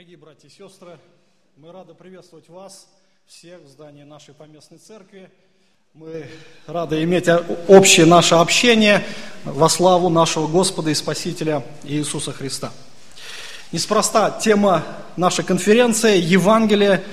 [0.00, 0.98] Дорогие братья и сестры,
[1.58, 2.88] мы рады приветствовать вас
[3.26, 5.30] всех в здании нашей поместной церкви.
[5.92, 6.24] Мы
[6.66, 7.28] рады иметь
[7.68, 9.04] общее наше общение
[9.44, 12.72] во славу нашего Господа и Спасителя Иисуса Христа.
[13.72, 14.86] Неспроста тема
[15.18, 17.04] нашей конференции Евангелие.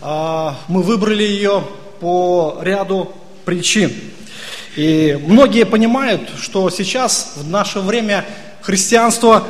[0.00, 1.62] А, мы выбрали ее
[2.00, 3.12] по ряду
[3.44, 3.92] причин.
[4.76, 8.24] И многие понимают, что сейчас, в наше время,
[8.62, 9.46] христианство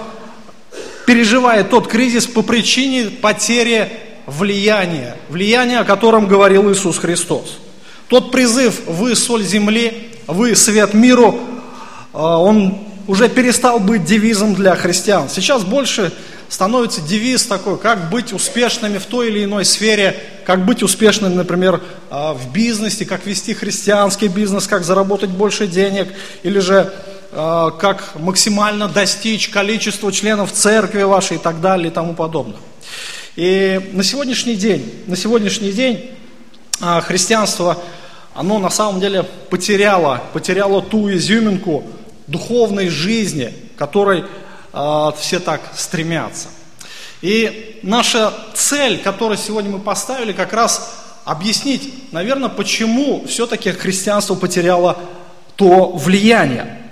[1.11, 3.91] переживает тот кризис по причине потери
[4.27, 7.59] влияния, влияния, о котором говорил Иисус Христос.
[8.07, 11.37] Тот призыв «Вы соль земли, вы свет миру»,
[12.13, 12.79] а, он
[13.09, 15.29] уже перестал быть девизом для христиан.
[15.29, 16.13] Сейчас больше
[16.49, 20.17] становится девиз такой, как быть успешными в той или иной сфере,
[20.47, 26.07] как быть успешным, например, а, в бизнесе, как вести христианский бизнес, как заработать больше денег,
[26.45, 32.15] или же Э, как максимально достичь количества членов церкви вашей и так далее и тому
[32.15, 32.59] подобное.
[33.37, 36.11] И на сегодняшний день, на сегодняшний день
[36.81, 37.79] э, христианство,
[38.35, 41.85] оно на самом деле потеряло, потеряло ту изюминку
[42.27, 44.25] духовной жизни, которой
[44.73, 46.49] э, все так стремятся.
[47.23, 50.95] И наша цель, которую сегодня мы поставили, как раз
[51.25, 54.99] объяснить, наверное, почему все-таки христианство потеряло
[55.57, 56.90] то влияние.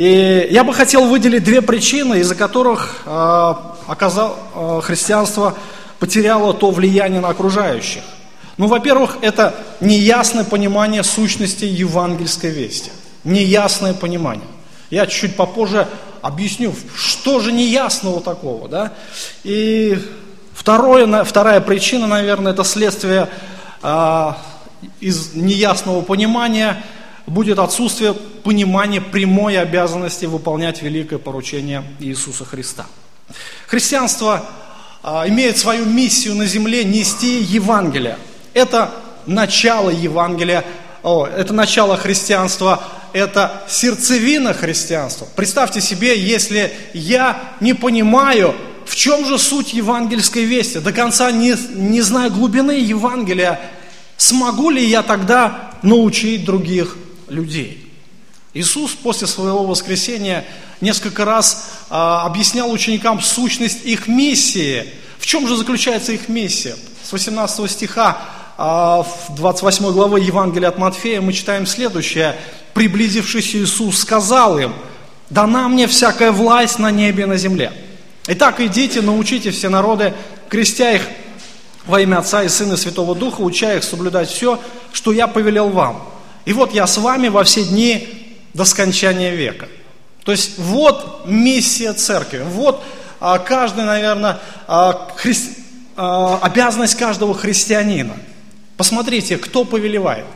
[0.00, 3.54] И я бы хотел выделить две причины, из-за которых э,
[3.86, 5.54] оказал, э, христианство
[5.98, 8.00] потеряло то влияние на окружающих.
[8.56, 12.90] Ну, во-первых, это неясное понимание сущности евангельской вести.
[13.24, 14.46] Неясное понимание.
[14.88, 15.86] Я чуть-чуть попозже
[16.22, 18.94] объясню, что же неясного такого, да?
[19.44, 19.98] И
[20.54, 23.28] второе, вторая причина, наверное, это следствие
[23.82, 24.32] э,
[25.00, 26.82] из неясного понимания–
[27.30, 32.86] будет отсутствие понимания прямой обязанности выполнять великое поручение Иисуса Христа.
[33.66, 34.44] Христианство
[35.02, 38.18] а, имеет свою миссию на земле нести Евангелие.
[38.52, 38.90] Это
[39.26, 40.64] начало Евангелия,
[41.04, 42.82] о, это начало христианства,
[43.12, 45.28] это сердцевина христианства.
[45.36, 48.54] Представьте себе, если я не понимаю,
[48.86, 53.60] в чем же суть евангельской вести, до конца не, не знаю глубины Евангелия,
[54.16, 56.96] смогу ли я тогда научить других
[57.30, 57.90] людей.
[58.52, 60.44] Иисус после своего воскресения
[60.80, 64.86] несколько раз а, объяснял ученикам сущность их миссии.
[65.18, 66.76] В чем же заключается их миссия?
[67.02, 68.18] С 18 стиха
[68.58, 72.36] а, в 28 главы Евангелия от Матфея мы читаем следующее.
[72.74, 74.74] «Приблизившись Иисус сказал им,
[75.28, 77.72] дана мне всякая власть на небе и на земле.
[78.26, 80.12] Итак, идите, научите все народы,
[80.48, 81.02] крестя их
[81.86, 84.60] во имя Отца и Сына и Святого Духа, уча их соблюдать все,
[84.92, 86.02] что я повелел вам.
[86.44, 88.08] И вот я с вами во все дни
[88.54, 89.68] до скончания века.
[90.24, 92.82] То есть вот миссия церкви, вот
[93.20, 95.34] а, каждый, наверное, а, хри...
[95.96, 98.16] а, обязанность каждого христианина.
[98.76, 100.26] Посмотрите, кто повелевает.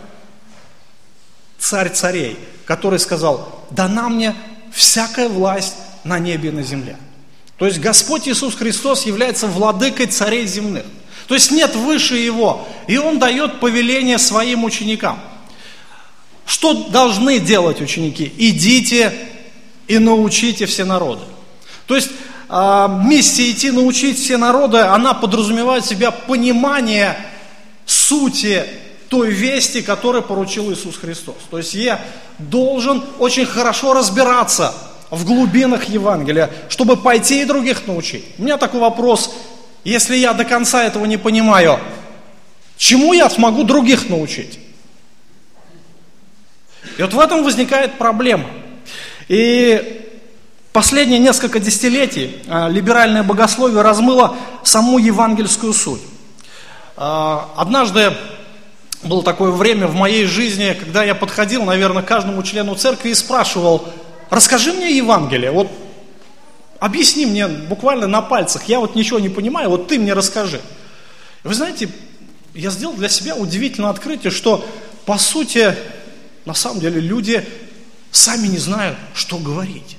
[1.58, 4.34] Царь царей, который сказал, дана мне
[4.72, 6.96] всякая власть на небе и на земле.
[7.56, 10.84] То есть Господь Иисус Христос является владыкой царей земных.
[11.28, 12.66] То есть нет выше Его.
[12.86, 15.20] И Он дает повеление своим ученикам–
[16.46, 18.32] что должны делать ученики?
[18.36, 19.12] Идите
[19.88, 21.22] и научите все народы.
[21.86, 22.10] То есть
[22.48, 27.16] э, миссия идти научить все народы, она подразумевает в себя понимание
[27.86, 28.64] сути
[29.08, 31.36] той вести, которую поручил Иисус Христос.
[31.50, 32.00] То есть я
[32.38, 34.74] должен очень хорошо разбираться
[35.10, 38.24] в глубинах Евангелия, чтобы пойти и других научить.
[38.38, 39.32] У меня такой вопрос,
[39.84, 41.78] если я до конца этого не понимаю,
[42.76, 44.58] чему я смогу других научить?
[46.96, 48.46] И вот в этом возникает проблема.
[49.28, 50.10] И
[50.72, 56.02] последние несколько десятилетий а, либеральное богословие размыло саму евангельскую суть.
[56.96, 58.12] А, однажды
[59.02, 63.14] было такое время в моей жизни, когда я подходил, наверное, к каждому члену церкви и
[63.14, 63.88] спрашивал,
[64.30, 65.70] расскажи мне Евангелие, вот
[66.78, 70.60] объясни мне буквально на пальцах, я вот ничего не понимаю, вот ты мне расскажи.
[71.42, 71.88] Вы знаете,
[72.54, 74.64] я сделал для себя удивительное открытие, что
[75.04, 75.74] по сути
[76.44, 77.46] на самом деле люди
[78.10, 79.96] сами не знают, что говорить.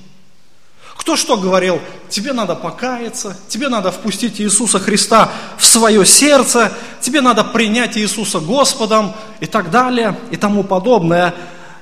[0.96, 1.80] Кто что говорил?
[2.08, 8.40] Тебе надо покаяться, тебе надо впустить Иисуса Христа в свое сердце, тебе надо принять Иисуса
[8.40, 11.34] Господом и так далее и тому подобное.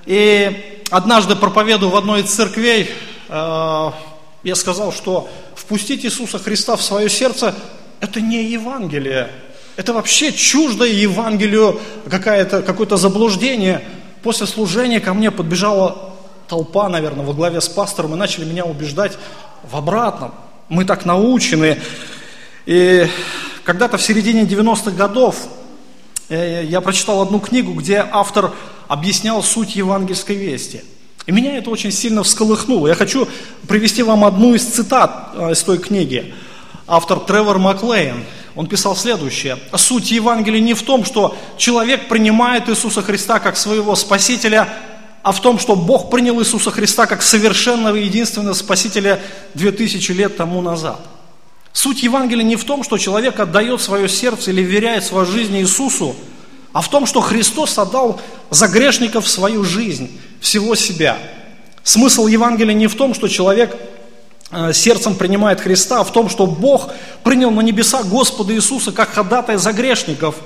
[0.07, 2.91] И однажды проповедую в одной из церквей,
[3.29, 3.91] э,
[4.43, 7.55] я сказал, что впустить Иисуса Христа в свое сердце–
[8.01, 9.31] это не Евангелие,
[9.77, 13.87] это вообще чуждое Евангелию какое-то, какое-то заблуждение–
[14.25, 16.15] После служения ко мне подбежала
[16.49, 19.19] толпа, наверное, во главе с пастором и начали меня убеждать
[19.71, 20.33] в обратном.
[20.71, 21.79] Мы так научены.
[22.65, 23.07] И
[23.65, 25.37] когда-то в середине 90-х годов
[26.31, 28.53] э, я прочитал одну книгу, где автор
[28.89, 30.83] объяснял суть евангельской вести.
[31.27, 32.89] И меня это очень сильно всколыхнуло.
[32.89, 33.29] Я хочу
[33.69, 36.33] привести вам одну из цитат э, из той книги.
[36.87, 38.25] Автор Тревор Маклейн,
[38.57, 39.59] он писал следующее.
[39.77, 44.69] Суть Евангелия не в том, что человек принимает Иисуса Христа как своего Спасителя,
[45.23, 49.21] а в том, что Бог принял Иисуса Христа как совершенного и единственного Спасителя
[49.55, 51.01] 2000 лет тому назад.
[51.73, 56.15] Суть Евангелия не в том, что человек отдает свое сердце или веряет свою жизнь Иисусу,
[56.73, 58.21] а в том, что Христос отдал
[58.51, 60.11] за грешников свою жизнь,
[60.41, 61.19] всего себя.
[61.83, 63.77] Смысл Евангелия не в том, что человек
[64.73, 66.91] сердцем принимает Христа, в том, что Бог
[67.23, 70.37] принял на небеса Господа Иисуса как ходатая за грешников–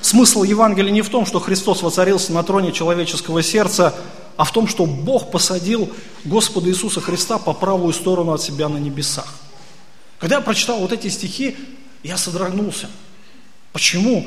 [0.00, 3.94] Смысл Евангелия не в том, что Христос воцарился на троне человеческого сердца,
[4.36, 5.90] а в том, что Бог посадил
[6.24, 9.26] Господа Иисуса Христа по правую сторону от себя на небесах.
[10.18, 11.56] Когда я прочитал вот эти стихи,
[12.02, 12.88] я содрогнулся.
[13.72, 14.26] Почему?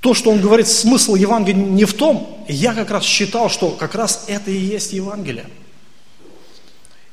[0.00, 3.94] То, что он говорит, смысл Евангелия не в том, я как раз считал, что как
[3.94, 5.46] раз это и есть Евангелие.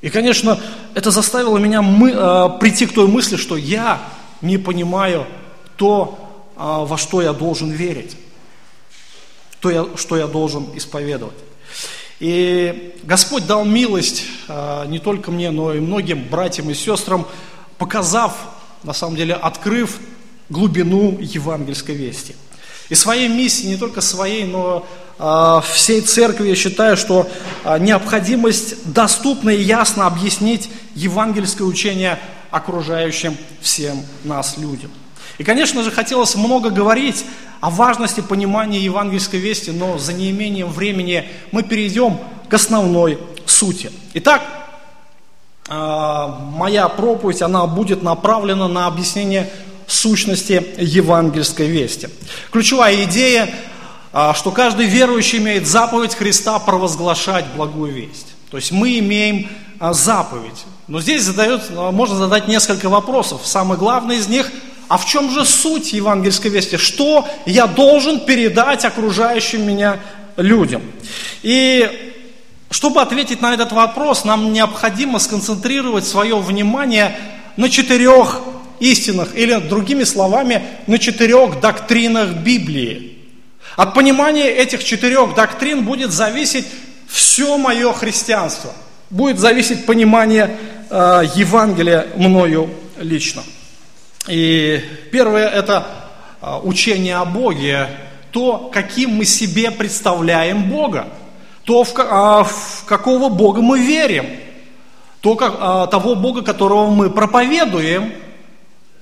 [0.03, 0.59] И, конечно,
[0.93, 4.01] это заставило меня мы, э, прийти к той мысли, что я
[4.41, 5.25] не понимаю
[5.77, 6.19] то,
[6.57, 8.17] а, во что я должен верить,
[9.61, 11.37] то, я, что я должен исповедовать.
[12.19, 17.25] И Господь дал милость а, не только мне, но и многим братьям и сестрам,
[17.77, 18.35] показав,
[18.83, 19.99] на самом деле, открыв
[20.49, 22.35] глубину евангельской вести.
[22.89, 25.02] И своей миссии, не только своей, но э,
[25.63, 27.29] всей церкви, я считаю, что
[27.63, 32.19] э, необходимость доступно и ясно объяснить евангельское учение
[32.51, 34.91] окружающим всем нас людям.
[35.37, 37.25] И, конечно же, хотелось много говорить
[37.61, 43.91] о важности понимания евангельской вести, но за неимением времени мы перейдем к основной сути.
[44.13, 44.41] Итак,
[45.69, 49.49] а, моя проповедь, она будет направлена на объяснение
[49.87, 52.09] сущности евангельской вести.
[52.51, 53.72] Ключевая идея, а,
[54.35, 58.27] что каждый верующий имеет заповедь Христа провозглашать благую весть.
[58.51, 59.49] То есть мы имеем
[59.79, 60.65] а, заповедь.
[60.87, 63.41] Но здесь задает, можно задать несколько вопросов.
[63.43, 64.51] Самый главный из них–
[64.93, 66.77] а в чем же суть евангельской вести?
[66.77, 69.99] Что я должен передать окружающим меня
[70.37, 70.83] людям?
[71.41, 72.13] И
[72.69, 77.17] чтобы ответить на этот вопрос, нам необходимо сконцентрировать свое внимание
[77.55, 78.41] на четырех
[78.79, 83.12] истинах, или другими словами, на четырех доктринах Библии.
[83.75, 86.67] От понимания этих четырех доктрин будет зависеть
[87.07, 88.71] все мое христианство.
[89.09, 90.57] Будет зависеть понимание
[90.89, 93.43] э, Евангелия мною лично.
[94.27, 94.81] И
[95.11, 95.85] первое– это
[96.39, 97.87] а, учение о Боге,
[98.31, 101.07] то, каким мы себе представляем Бога,
[101.63, 104.25] то, в, а, в какого Бога мы верим,
[105.21, 108.13] то, как, а, того Бога, которого мы проповедуем,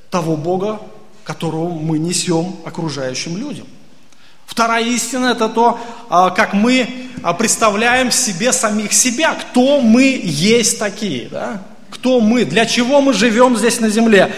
[0.10, 0.80] того Бога,
[1.24, 3.68] которого мы несем окружающим людям.
[4.52, 7.08] Вторая истина– это то, как мы
[7.40, 11.62] представляем себе самих себя, кто мы есть такие, да?
[11.90, 14.30] кто мы, для чего мы живем здесь на земле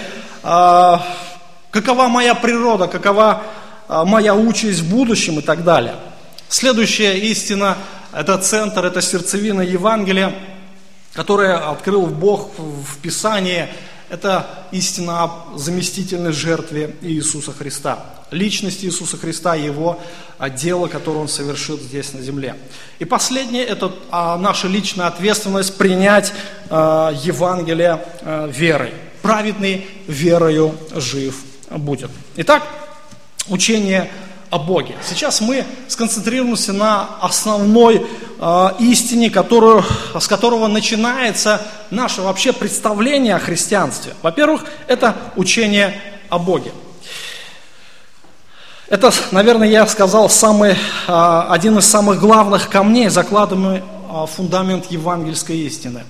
[0.43, 1.03] а,
[1.71, 3.41] какова моя природа, какова
[3.87, 5.95] а, моя участь в будущем и так далее.
[6.47, 7.75] Следующая истина–
[8.13, 10.31] это центр, это сердцевина Евангелия,
[11.13, 13.67] которая открыл Бог в Писании.
[14.13, 18.05] Это истина о заместительной жертве Иисуса Христа.
[18.29, 19.99] Личности Иисуса Христа, Его
[20.55, 22.55] дело, которое Он совершил здесь на земле.
[22.99, 26.31] И последнее– это а, наша личная ответственность принять
[26.69, 28.05] Евангелие
[28.49, 28.93] верой
[29.23, 31.41] праведный верою жив
[31.71, 32.11] будет.
[32.35, 32.61] Итак,
[33.47, 34.11] учение
[34.53, 34.95] о Боге.
[35.03, 38.05] Сейчас мы сконцентрируемся на основной
[38.39, 39.83] э, истине, которую,
[40.19, 44.13] с которого начинается наше вообще представление о христианстве.
[44.21, 46.71] Во-первых, это учение о Боге.
[48.89, 55.57] Это, наверное, я сказал, самый, э, один из самых главных камней, закладываемый э, фундамент евангельской
[55.57, 56.03] истины.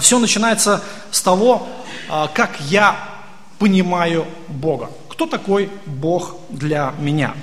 [0.00, 1.68] Все начинается с того,
[2.10, 2.96] а, как я
[3.60, 4.90] понимаю Бога.
[5.16, 7.34] Кто такой Бог для меня?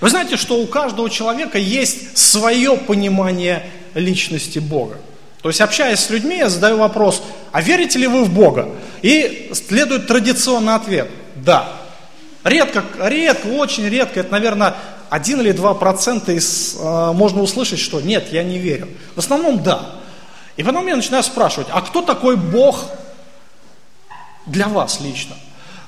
[0.00, 4.98] Вы знаете, что у каждого человека есть свое понимание личности Бога.
[5.40, 7.22] То есть, общаясь с людьми, я задаю вопрос,
[7.52, 8.68] а верите ли вы в Бога?
[9.02, 11.68] И следует традиционный ответ– да.
[12.42, 14.74] Редко, редко, очень редко, это, наверное,
[15.08, 18.88] один или два процента из, э, можно услышать, что нет, я не верю.
[19.14, 19.90] В основном да.
[20.56, 22.86] И потом я начинаю спрашивать, а кто такой Бог
[24.46, 25.36] для вас лично.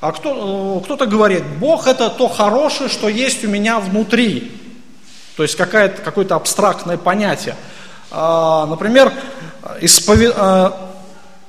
[0.02, 4.50] А кто, э, кто-то говорит, Бог это то хорошее, что есть у меня внутри.
[5.37, 7.54] То есть какое-то, какое-то абстрактное понятие.
[8.11, 9.12] А, например,
[9.80, 10.35] исповед...
[10.37, 10.90] А,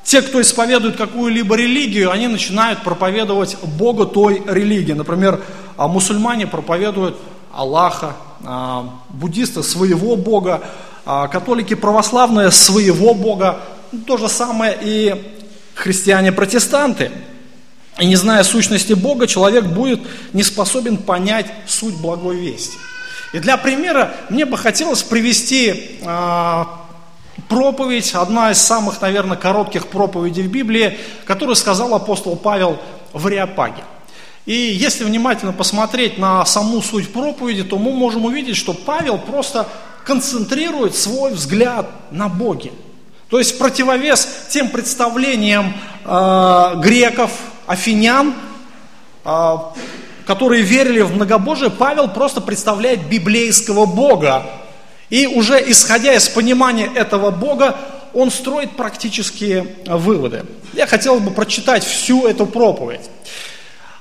[0.04, 4.94] те, кто исповедует какую-либо религию, они начинают проповедовать Бога той религии.
[4.94, 5.42] Например,
[5.76, 7.18] а, мусульмане проповедуют
[7.52, 10.62] Аллаха, а, буддисты своего Бога,
[11.06, 13.62] католики православные своего Бога.
[14.06, 15.42] То же самое и
[15.74, 17.10] христиане-протестанты.
[18.00, 20.02] И не зная сущности Бога, человек будет
[20.34, 22.78] не способен понять суть благой вести.
[23.34, 26.66] И для примера мне бы хотелось привести э,
[27.50, 32.80] проповедь, одна из самых, наверное, коротких проповедей в Библии, которую сказал апостол Павел
[33.12, 33.84] в Ариапаге.
[34.46, 39.68] И если внимательно посмотреть на саму суть проповеди, то мы можем увидеть, что Павел просто
[40.04, 42.72] концентрирует свой взгляд на Боге.
[43.30, 45.74] То есть противовес тем представлениям
[46.04, 47.32] э, греков,
[47.66, 48.34] афинян,
[49.26, 49.58] э,
[50.26, 54.46] которые верили в многобожие, Павел просто представляет библейского Бога.
[55.10, 57.76] И уже исходя из понимания этого Бога,
[58.14, 60.46] он строит практические выводы.
[60.74, 63.10] Я хотел бы прочитать всю эту проповедь.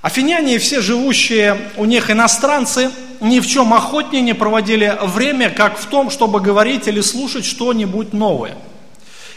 [0.02, 2.90] Афиняне и все живущие у них иностранцы
[3.21, 8.12] ни в чем охотнее не проводили время, как в том, чтобы говорить или слушать что-нибудь
[8.12, 8.57] новое.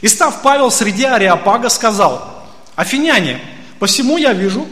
[0.01, 3.39] И став Павел среди Ариапага, сказал, «Афиняне,
[3.79, 4.65] посему я вижу,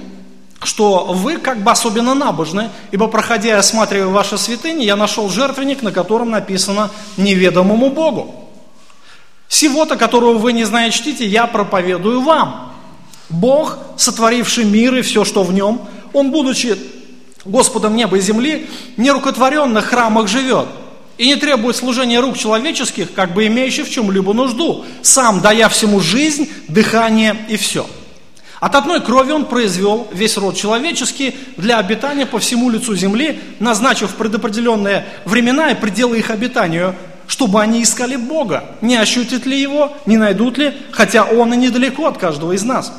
[0.62, 5.82] что вы как бы особенно набожны, ибо проходя и осматривая ваши святыни, я нашел жертвенник,
[5.82, 8.50] на котором написано «неведомому Богу».
[9.48, 12.74] Сего-то, которого вы не знаете, чтите, я проповедую вам.
[13.30, 15.82] Бог, сотворивший мир и все, что в нем,
[16.12, 16.78] Он, будучи
[17.46, 20.68] Господом неба и земли, в нерукотворенных храмах живет
[21.18, 26.00] и не требует служения рук человеческих, как бы имеющих в чем-либо нужду, сам дая всему
[26.00, 27.86] жизнь, дыхание и все.
[28.64, 34.16] От одной крови он произвел весь род человеческий для обитания по всему лицу земли, назначив
[34.16, 36.96] предопределенные времена и пределы их обитанию,
[37.28, 42.08] чтобы они искали Бога, не ощутят ли Его, не найдут ли, хотя Он и недалеко
[42.08, 42.94] от каждого из нас.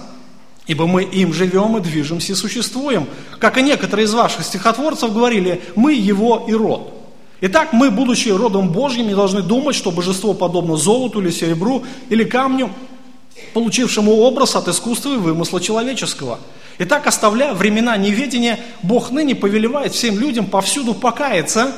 [0.66, 3.06] Ибо мы им живем и движемся и существуем.
[3.38, 6.92] Как и некоторые из ваших стихотворцев говорили, мы его и род.
[7.40, 12.25] Итак, мы, будучи родом Божьим, не должны думать, что божество подобно золоту или серебру или
[12.25, 12.68] камню,
[13.53, 16.38] получившему образ от искусства и вымысла человеческого.
[16.79, 21.73] Итак, оставляя времена неведения, Бог ныне повелевает всем людям повсюду покаяться,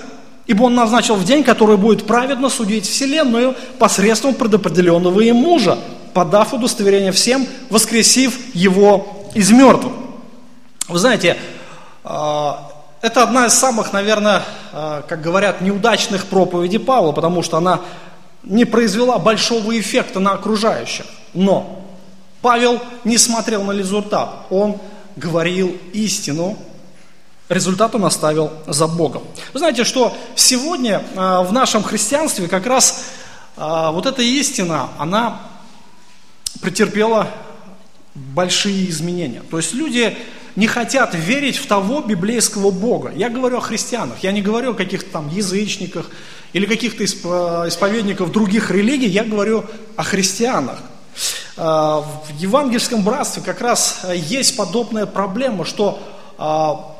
[0.46, 5.78] ибо Он назначил в день, который будет праведно судить Вселенную посредством предопределенного им мужа,
[6.14, 9.92] подав удостоверение всем, воскресив его из мертвых.
[10.88, 11.36] Вы знаете,
[12.04, 12.70] а,
[13.02, 17.80] это одна из самых, наверное, а, как говорят, неудачных проповедей Павла, потому что она
[18.44, 21.04] не произвела большого эффекта на окружающих.
[21.36, 21.84] Но
[22.42, 24.78] Павел не смотрел на результат, он
[25.14, 26.58] говорил истину,
[27.48, 29.22] результат он оставил за Богом.
[29.52, 33.04] Вы знаете, что сегодня а, в нашем христианстве как раз
[33.56, 35.40] вот эта истина, она
[36.60, 37.28] претерпела
[38.14, 39.42] большие изменения.
[39.50, 40.16] То есть люди
[40.56, 43.12] не хотят верить в того библейского Бога.
[43.14, 46.10] Я говорю о христианах, я не говорю о каких-то там язычниках
[46.52, 49.64] или каких-то исповедников других религий, я говорю
[49.96, 50.82] о христианах.
[51.56, 55.98] А, в евангельском братстве как раз есть подобная проблема, что
[56.38, 56.94] а,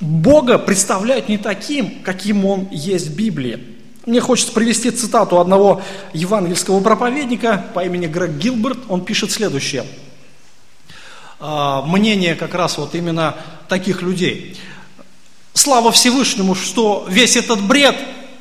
[0.00, 3.76] Бога представляют не таким, каким Он есть в Библии.
[4.06, 5.82] Мне хочется привести цитату одного
[6.14, 8.78] евангельского проповедника по имени Грег Гилберт.
[8.88, 9.84] Он пишет следующее.
[11.38, 13.36] Мнение как раз вот именно
[13.68, 14.58] таких людей.
[15.52, 17.96] Слава Всевышнему, что весь этот бред,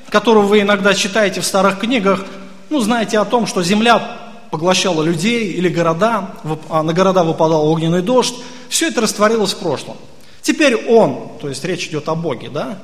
[0.09, 2.25] который вы иногда читаете в старых книгах,
[2.69, 6.31] ну, знаете о том, что земля поглощала людей или города,
[6.69, 8.35] а на города выпадал огненный дождь,
[8.69, 9.97] все это растворилось в прошлом.
[10.41, 12.79] Теперь он, то есть речь идет о Боге, да,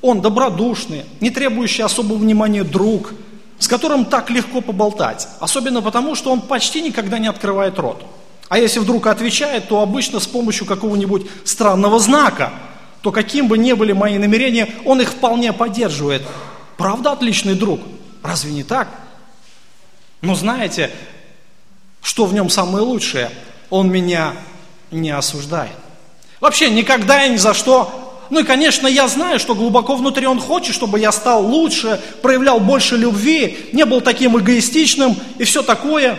[0.00, 3.14] он добродушный, не требующий особого внимания друг,
[3.58, 5.28] с которым так легко поболтать.
[5.38, 8.02] Особенно потому, что он почти никогда не открывает рот.
[8.48, 12.52] А если вдруг отвечает, то обычно с помощью какого-нибудь странного знака,
[13.00, 16.22] то каким бы ни были мои намерения, он их вполне поддерживает.
[16.76, 17.80] Правда, отличный друг?
[18.22, 18.88] Разве не так?
[20.22, 20.90] Но знаете,
[22.02, 23.30] что в нем самое лучшее?
[23.70, 24.34] Он меня
[24.90, 25.76] не осуждает.
[26.40, 28.02] Вообще никогда и ни за что
[28.32, 32.60] ну и, конечно, я знаю, что глубоко внутри он хочет, чтобы я стал лучше, проявлял
[32.60, 36.18] больше любви, не был таким эгоистичным и все такое.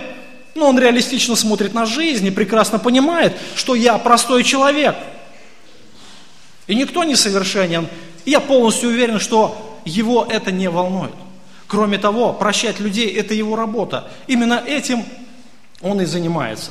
[0.53, 4.95] Но он реалистично смотрит на жизнь и прекрасно понимает, что я простой человек.
[6.67, 7.87] И никто не совершенен.
[8.25, 11.15] И я полностью уверен, что его это не волнует.
[11.73, 14.07] Кроме того, прощать людей– это его работа.
[14.27, 15.03] Именно этим
[15.81, 16.69] он и занимается.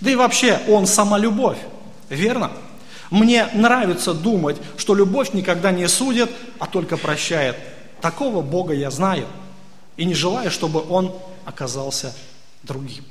[0.00, 1.58] Да и вообще, он сама любовь.
[2.08, 2.50] Верно?
[3.10, 7.54] Мне нравится думать, что любовь никогда не судит, а только прощает.
[8.00, 9.26] Такого Бога я знаю
[9.98, 12.14] и не желаю, чтобы Он оказался
[12.62, 13.04] другим.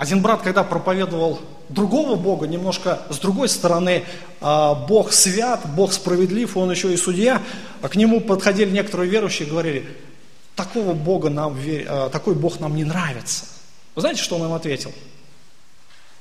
[0.00, 4.04] Один брат, когда проповедовал другого Бога, немножко с другой стороны,
[4.40, 7.42] а, Бог свят, Бог справедлив, Он еще и судья,
[7.82, 9.86] а к нему подходили некоторые верующие и говорили,
[10.56, 11.54] такого Бога нам,
[11.86, 13.44] а, такой Бог нам не нравится.
[13.94, 14.90] Вы знаете, что он им ответил?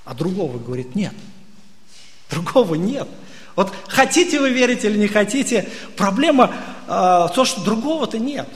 [0.03, 1.13] А другого, говорит, нет.
[2.29, 3.07] Другого нет.
[3.55, 6.51] Вот хотите вы верить или не хотите, проблема
[6.85, 8.47] э, то, что другого-то нет.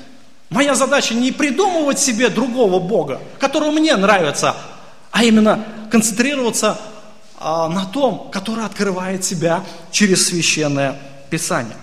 [0.50, 4.56] Моя задача не придумывать себе другого Бога, который мне нравится,
[5.13, 6.82] а именно концентрироваться
[7.39, 11.77] а, на том, который открывает себя через священное Писание.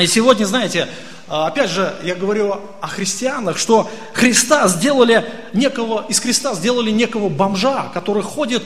[0.00, 0.88] И сегодня, знаете,
[1.26, 7.28] а, опять же, я говорю о христианах, что Христа сделали некого, из Христа сделали некого
[7.28, 8.62] бомжа, который ходит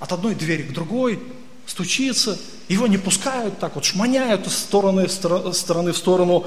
[0.00, 1.22] от одной двери к другой,
[1.66, 2.36] стучится,
[2.68, 6.46] его не пускают, так вот шманяют из стороны, стороны в сторону,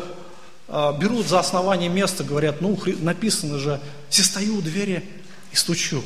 [0.67, 5.05] а, берут за основание места, говорят, ну, написано же, все стою у двери
[5.53, 6.03] и стучу.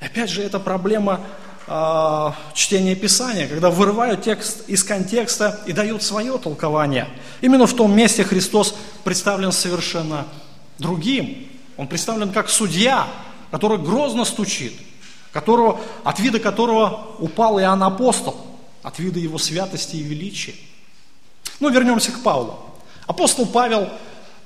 [0.00, 1.20] Опять же, это проблема
[1.66, 7.08] э, чтения Писания, когда вырывают текст из контекста и дают свое толкование.
[7.40, 10.26] Именно в том месте Христос представлен совершенно
[10.78, 11.48] другим.
[11.76, 13.08] Он представлен как судья,
[13.50, 14.74] который грозно стучит,
[15.32, 18.36] которого, от вида которого упал Иоанн Апостол,
[18.82, 20.54] от вида его святости и величия.
[21.60, 22.58] Ну, вернемся к Павлу.
[23.06, 23.88] Апостол Павел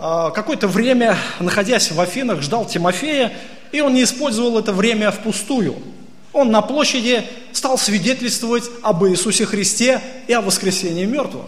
[0.02, 3.32] какое-то время, находясь в Афинах, ждал Тимофея,
[3.70, 5.76] и он не использовал это время впустую.
[6.32, 11.46] Он на площади стал свидетельствовать об Иисусе Христе и о воскресении мертвых.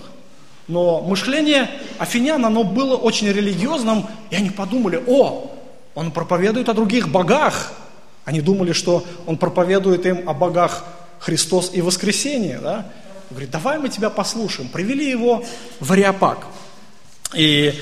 [0.68, 1.68] Но мышление
[1.98, 5.50] афинян, оно было очень религиозным, и они подумали, о,
[5.94, 7.72] он проповедует о других богах.
[8.24, 10.84] Они думали, что он проповедует им о богах
[11.18, 12.58] Христос и воскресение.
[12.58, 12.86] Да?
[13.30, 14.68] Говорит, давай мы тебя послушаем.
[14.68, 15.44] Привели его
[15.80, 16.46] в Ариапаг.
[17.34, 17.74] И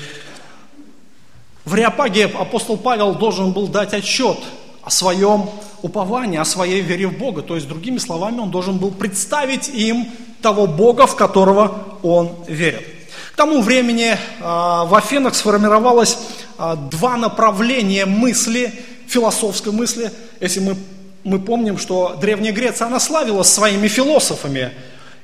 [1.65, 4.37] в Реопаге апостол Павел должен был дать отчет
[4.83, 5.49] о своем
[5.81, 7.41] уповании, о своей вере в Бога.
[7.41, 10.07] То есть, другими словами, он должен был представить им
[10.41, 12.85] того Бога, в которого он верит.
[13.31, 16.17] К тому времени э, в Афинах сформировалось
[16.59, 18.73] э, два направления мысли,
[19.07, 20.11] философской мысли.
[20.41, 20.75] Если мы,
[21.23, 24.71] мы помним, что Древняя Греция, она славилась своими философами.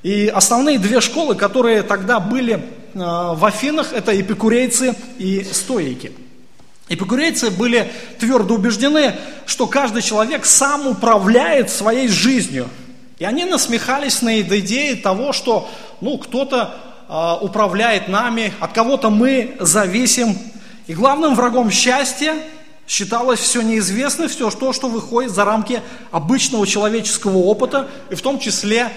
[0.03, 2.59] И основные две школы, которые тогда были э,
[2.93, 6.13] в Афинах, это эпикурейцы и стоики.
[6.89, 12.67] Эпикурейцы были твердо убеждены, что каждый человек сам управляет своей жизнью.
[13.19, 15.69] И они насмехались над идеей того, что
[16.01, 16.75] ну, кто-то
[17.07, 20.35] э, управляет нами, от кого-то мы зависим.
[20.87, 22.35] И главным врагом счастья
[22.87, 28.39] считалось все неизвестное, все то, что выходит за рамки обычного человеческого опыта, и в том
[28.39, 28.91] числе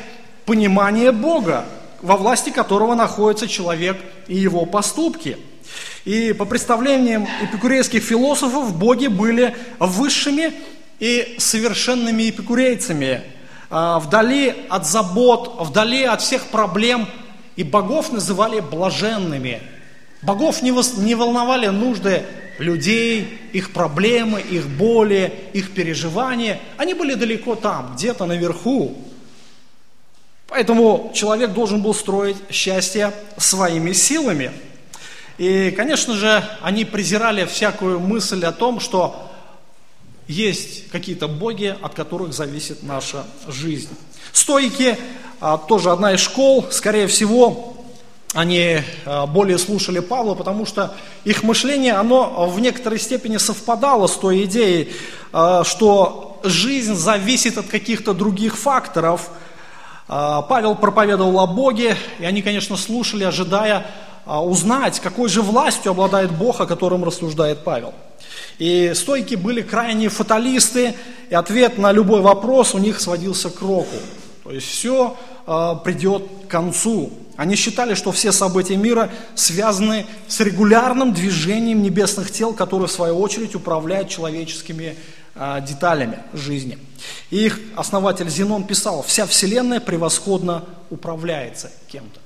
[0.47, 1.67] понимание Бога,
[2.01, 5.37] во власти которого находится человек и его поступки–
[6.05, 10.53] и по представлениям эпикурейских философов, боги были высшими
[10.99, 13.23] и совершенными эпикурейцами,
[13.71, 17.09] а, вдали от забот, вдали от всех проблем,
[17.55, 19.63] и богов называли блаженными.
[20.23, 20.73] Богов не
[21.15, 22.25] волновали нужды
[22.59, 26.61] людей, их проблемы, их боли, их переживания.
[26.77, 28.97] Они были далеко там, где-то наверху.
[30.49, 34.51] Поэтому человек должен был строить счастье своими силами–
[35.39, 39.31] и, конечно же, они презирали всякую мысль о том, что
[40.29, 43.91] есть какие-то боги, от которых зависит наша жизнь.
[44.33, 44.97] Стойки,
[45.41, 47.77] а, тоже одна из школ, скорее всего,
[48.35, 54.17] они а, более слушали Павла, потому что их мышление, оно в некоторой степени совпадало с
[54.17, 54.93] той идеей,
[55.33, 59.31] а, что жизнь зависит от каких-то других факторов.
[60.09, 63.87] Павел проповедовал о Боге, и они, конечно, слушали, ожидая
[64.27, 67.93] узнать, какой же властью обладает Бог, о котором рассуждает Павел.
[68.59, 70.95] И стойки были крайние фаталисты,
[71.31, 73.97] и ответ на любой вопрос у них сводился к року.
[74.45, 77.11] То есть все э, придет к концу.
[77.37, 83.19] Они считали, что все события мира связаны с регулярным движением небесных тел, которые в свою
[83.19, 84.97] очередь управляют человеческими
[85.35, 86.79] э, деталями жизни.
[87.31, 92.21] И их основатель Зенон писал, вся Вселенная превосходно управляется кем-то.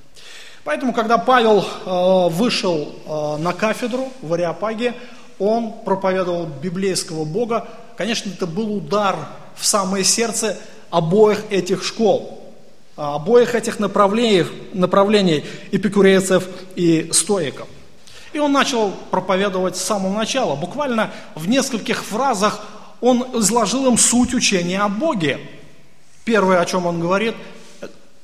[0.66, 4.94] Поэтому, когда Павел э, вышел э, на кафедру в Ариапаге,
[5.38, 7.68] он проповедовал библейского Бога.
[7.96, 9.16] Конечно, это был удар
[9.54, 10.58] в самое сердце
[10.90, 12.42] обоих этих школ,
[12.96, 17.68] обоих этих направлений, направлений эпикурейцев и стоиков.
[18.32, 20.56] И он начал проповедовать с самого начала.
[20.56, 22.60] Буквально в нескольких фразах
[23.00, 25.38] он изложил им суть учения о Боге.
[26.24, 27.36] Первое, о чем он говорит,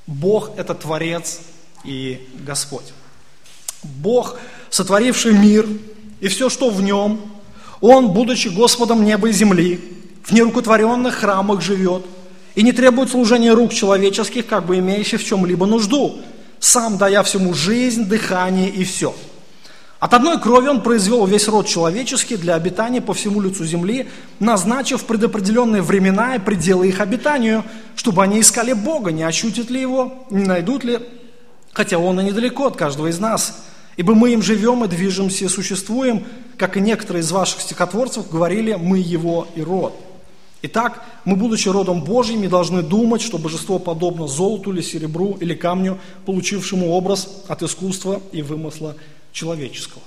[0.08, 1.38] Бог– это Творец
[1.84, 2.92] и Господь.
[3.82, 4.38] Бог,
[4.70, 5.66] сотворивший мир
[6.20, 7.20] и все, что в нем,
[7.80, 9.80] Он, будучи Господом неба и земли,
[10.22, 12.04] в нерукотворенных храмах живет
[12.54, 16.20] и не требует служения рук человеческих, как бы имеющих в чем-либо нужду,
[16.60, 19.14] сам дая всему жизнь, дыхание и все.
[19.98, 24.08] От одной крови он произвел весь род человеческий для обитания по всему лицу земли,
[24.40, 27.64] назначив предопределенные времена и пределы их обитанию,
[27.94, 30.98] чтобы они искали Бога, не ощутят ли Его, не найдут ли,
[31.72, 33.64] хотя Он и недалеко от каждого из нас.
[33.96, 38.74] Ибо мы им живем и движемся и существуем, как и некоторые из ваших стихотворцев говорили,
[38.74, 39.94] мы Его и род.
[40.62, 45.98] Итак, мы, будучи родом Божьим, должны думать, что божество подобно золоту или серебру или камню,
[46.24, 48.94] получившему образ от искусства и вымысла
[49.32, 50.02] человеческого.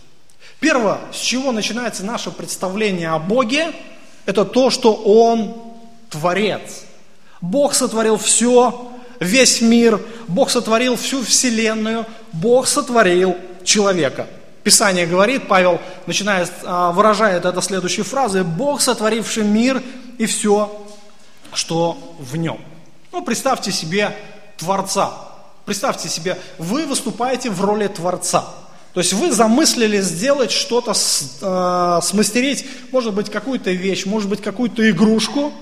[0.61, 3.73] Первое, с чего начинается наше представление о Боге,
[4.25, 5.53] это то, что Он
[6.09, 6.85] Творец.
[7.41, 14.27] Бог сотворил все, весь мир, Бог сотворил всю Вселенную, Бог сотворил человека.
[14.63, 19.81] Писание говорит, Павел начинает, а, выражает это следующей фразой, Бог, сотворивший мир
[20.17, 20.87] и все,
[21.53, 22.59] что в нем.
[23.11, 24.15] Ну, представьте себе
[24.57, 25.13] Творца.
[25.65, 28.45] Представьте себе, вы выступаете в роли Творца.
[28.93, 34.89] То есть вы замыслили сделать что-то, э, смастерить, может быть, какую-то вещь, может быть, какую-то
[34.89, 35.53] игрушку.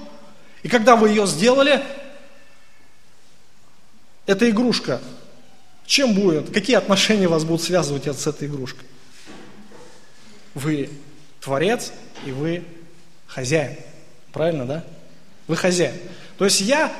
[0.61, 1.83] И когда вы ее сделали,
[4.25, 5.01] эта игрушка,
[5.85, 8.85] чем будет, какие отношения вас будут связывать с этой игрушкой?
[10.53, 10.89] Вы
[11.41, 11.91] творец
[12.25, 12.63] и вы
[13.27, 13.77] хозяин.
[14.31, 14.83] Правильно, да?
[15.47, 15.95] Вы хозяин.
[16.37, 16.91] То есть я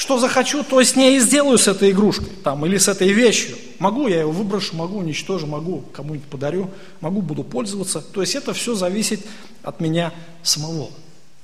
[0.00, 3.58] что захочу, то с ней и сделаю с этой игрушкой, там, или с этой вещью.
[3.78, 6.70] Могу, я ее выброшу, могу, уничтожу, могу кому-нибудь подарю,
[7.02, 8.00] могу, буду пользоваться.
[8.00, 9.20] То есть это все зависит
[9.62, 10.88] от меня самого.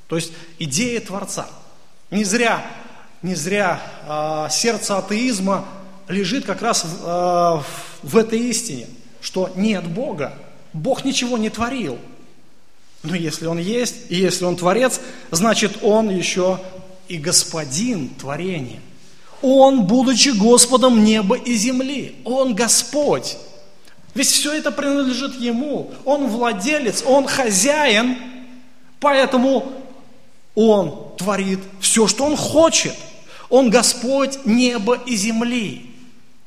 [0.08, 1.50] То есть идея Творца.
[2.10, 2.64] Не зря,
[3.22, 5.66] не зря э, сердце атеизма
[6.08, 7.62] лежит как раз в, э,
[8.02, 8.86] в этой истине,
[9.20, 10.34] что нет Бога,
[10.72, 11.98] Бог ничего не творил.
[13.02, 15.00] Но если Он есть, и если Он Творец,
[15.30, 16.60] значит Он еще
[17.08, 18.80] и Господин творения.
[19.42, 23.36] Он, будучи Господом неба и земли, Он Господь.
[24.14, 25.92] Ведь все это принадлежит Ему.
[26.04, 28.16] Он владелец, Он хозяин,
[28.98, 29.72] поэтому
[30.54, 32.94] Он творит все, что Он хочет.
[33.48, 35.94] Он Господь неба и земли.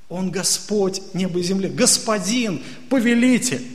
[0.10, 3.66] Он Господь неба и земли, Господин, повелитель.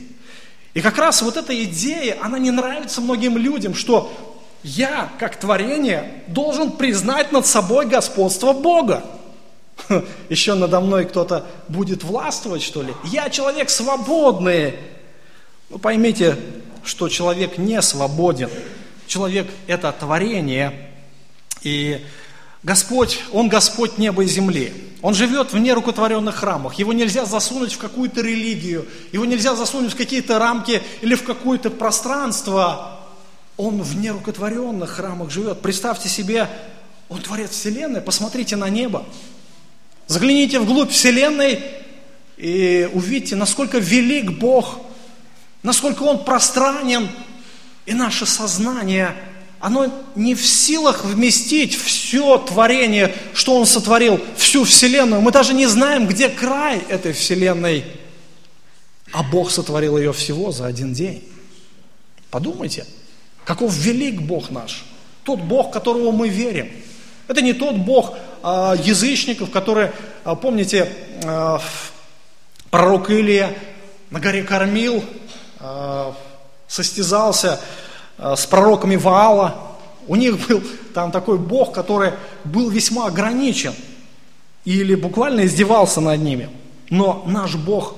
[0.73, 4.11] И как раз вот эта идея, она не нравится многим людям, что
[4.61, 9.05] я, как творение, должен признать над собой господство Бога.
[10.29, 12.93] Еще надо мной кто-то будет властвовать, что ли?
[13.05, 14.73] Я человек свободный.
[15.69, 16.35] Ну, поймите,
[16.83, 18.49] что человек не свободен.
[19.07, 20.89] Человек– это творение.
[21.61, 22.05] И
[22.65, 24.73] Господь, Он Господь неба и земли.
[25.03, 26.73] Он живет в нерукотворенных храмах.
[26.79, 28.87] Его нельзя засунуть в какую-то религию.
[29.11, 33.01] Его нельзя засунуть в какие-то рамки или в какое-то пространство.
[33.55, 35.61] Он в нерукотворенных храмах живет.
[35.61, 36.49] Представьте себе,
[37.07, 38.01] Он творец Вселенной.
[38.01, 39.05] Посмотрите на небо.
[40.07, 41.63] Загляните вглубь Вселенной
[42.37, 44.79] и увидите, насколько велик Бог,
[45.61, 47.09] насколько Он пространен,
[47.85, 49.15] и наше сознание–
[49.65, 55.23] оно не в силах вместить все творение, что Он сотворил, всю Вселенную.
[55.23, 57.83] Мы даже не знаем, где край этой Вселенной.
[59.11, 61.27] А Бог сотворил ее всего за один день.
[62.29, 62.85] Подумайте,
[63.43, 64.85] каков велик Бог наш.
[65.23, 66.71] Тот Бог, которого мы верим.
[67.27, 69.93] Это не тот Бог а, язычников, которые,
[70.25, 71.59] а, помните, а,
[72.69, 73.57] пророк Илия
[74.11, 75.03] на горе кормил,
[75.59, 76.15] а,
[76.67, 77.59] состязался
[78.17, 79.55] с пророками Ваала.
[80.07, 80.61] У них был
[80.93, 83.73] там такой Бог, который был весьма ограничен
[84.65, 86.49] или буквально издевался над ними.
[86.89, 87.95] Но наш Бог,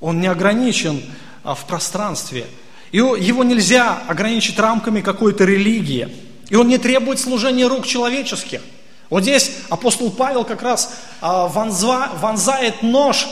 [0.00, 1.02] Он не ограничен
[1.42, 2.46] а, в пространстве.
[2.92, 6.08] И его нельзя ограничить рамками какой-то религии.
[6.50, 8.60] И он не требует служения рук человеческих.
[9.08, 13.26] Вот здесь апостол Павел как раз а, вонза, вонзает нож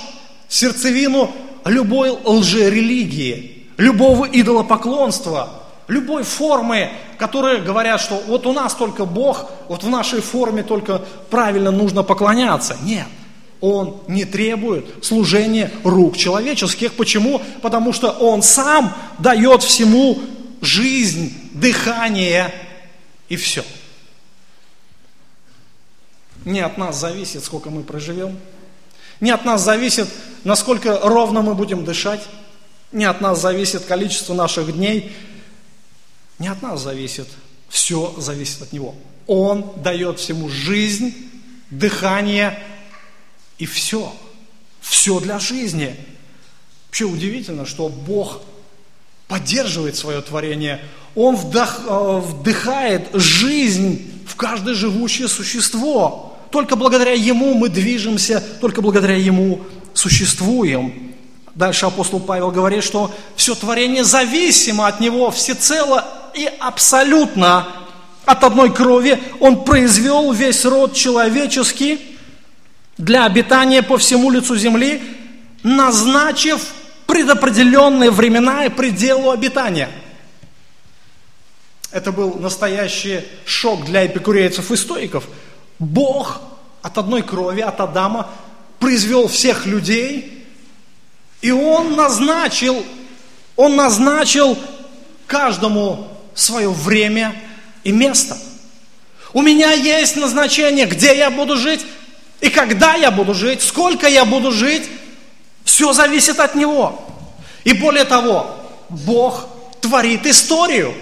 [0.48, 1.30] в сердцевину
[1.66, 5.59] любой лжерелигии, любого идолопоклонства,
[5.90, 11.02] любой формы, которые говорят, что вот у нас только Бог, вот в нашей форме только
[11.28, 12.76] правильно нужно поклоняться.
[12.82, 13.06] Нет.
[13.60, 16.94] Он не требует служения рук человеческих.
[16.94, 17.42] Почему?
[17.60, 20.18] Потому что Он сам дает всему
[20.62, 22.54] жизнь, дыхание
[23.28, 23.64] и все.
[26.44, 28.38] Не от нас зависит, сколько мы проживем.
[29.20, 30.08] Не от нас зависит,
[30.44, 32.22] насколько ровно мы будем дышать.
[32.92, 35.12] Не от нас зависит количество наших дней,
[36.40, 37.28] не от нас зависит,
[37.68, 38.96] все зависит от Него.
[39.26, 41.14] Он дает всему жизнь,
[41.70, 42.58] дыхание
[43.58, 44.12] и все.
[44.80, 45.94] Все для жизни.
[46.88, 48.40] Вообще удивительно, что Бог
[49.28, 50.82] поддерживает свое творение.
[51.14, 56.38] Он вдох, э, вдыхает жизнь в каждое живущее существо.
[56.50, 59.60] Только благодаря Ему мы движемся, только благодаря Ему
[59.92, 61.14] существуем.
[61.54, 67.66] Дальше апостол Павел говорит, что все творение зависимо от Него всецело и абсолютно
[68.24, 69.22] от одной крови.
[69.40, 72.18] Он произвел весь род человеческий
[72.96, 75.02] для обитания по всему лицу земли,
[75.62, 76.72] назначив
[77.06, 79.90] предопределенные времена и пределу обитания.
[81.90, 85.26] Это был настоящий шок для эпикурейцев и стоиков.
[85.78, 86.40] Бог
[86.82, 88.30] от одной крови, от Адама,
[88.78, 90.46] произвел всех людей,
[91.40, 92.84] и Он назначил,
[93.56, 94.56] Он назначил
[95.26, 97.34] каждому свое время
[97.84, 98.36] и место.
[99.32, 101.84] У меня есть назначение, где я буду жить,
[102.40, 104.88] и когда я буду жить, сколько я буду жить,
[105.64, 107.04] все зависит от Него.
[107.64, 108.56] И более того,
[108.88, 109.46] Бог
[109.80, 110.94] творит историю.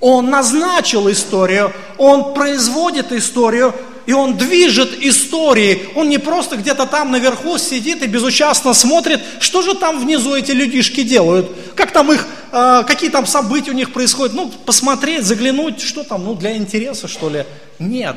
[0.00, 3.74] Он назначил историю, Он производит историю,
[4.06, 5.88] и Он движет историей.
[5.94, 10.52] Он не просто где-то там наверху сидит и безучастно смотрит, что же там внизу эти
[10.52, 14.34] людишки делают, как там их, э, какие там события у них происходят.
[14.34, 17.44] Ну, посмотреть, заглянуть, что там, ну, для интереса, что ли.
[17.78, 18.16] Нет,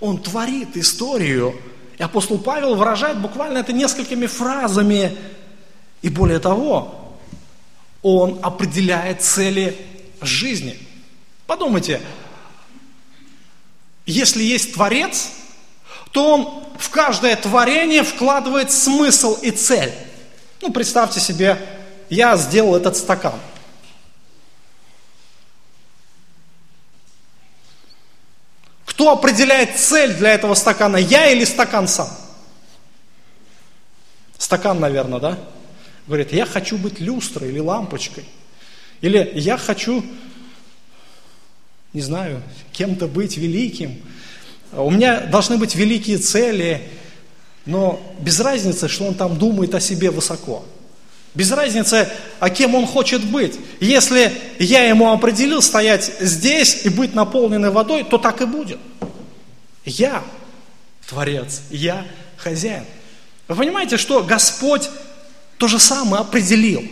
[0.00, 1.54] Он творит историю.
[1.98, 5.16] И апостол Павел выражает буквально это несколькими фразами.
[6.02, 7.16] И более того,
[8.02, 9.76] он определяет цели
[10.20, 10.76] жизни.
[11.46, 12.00] Подумайте,
[14.06, 15.30] если есть Творец,
[16.12, 19.92] то он в каждое творение вкладывает смысл и цель.
[20.62, 21.58] Ну, представьте себе,
[22.08, 23.38] я сделал этот стакан.
[28.86, 32.08] Кто определяет цель для этого стакана, я или стакан сам?
[34.38, 35.38] Стакан, наверное, да?
[36.06, 38.24] Говорит, я хочу быть люстрой или лампочкой.
[39.00, 40.04] Или я хочу,
[41.92, 44.00] не знаю, кем-то быть великим.
[44.72, 46.82] У меня должны быть великие цели,
[47.64, 50.64] но без разницы, что он там думает о себе высоко.
[51.34, 52.08] Без разницы,
[52.40, 53.58] о кем он хочет быть.
[53.80, 58.78] Если я ему определил стоять здесь и быть наполненной водой, то так и будет.
[59.84, 60.22] Я
[61.08, 62.04] Творец, я
[62.36, 62.84] хозяин.
[63.48, 64.88] Вы понимаете, что Господь
[65.58, 66.82] то же самое определил.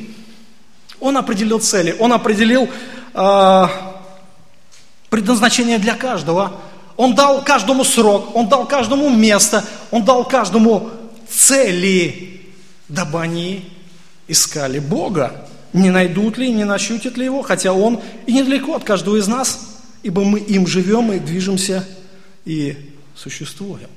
[1.01, 2.69] Он определил цели, он определил
[3.13, 3.67] э,
[5.15, 6.61] предназначение для каждого.
[6.97, 10.91] Он дал каждому срок, он дал каждому место, он дал каждому
[11.29, 12.51] цели,
[12.89, 13.71] дабы они
[14.27, 15.47] искали Бога.
[15.73, 19.79] Не найдут ли, не нащутят ли его, хотя он и недалеко от каждого из нас,
[20.03, 21.87] ибо мы им живем и движемся
[22.45, 23.91] и существуем.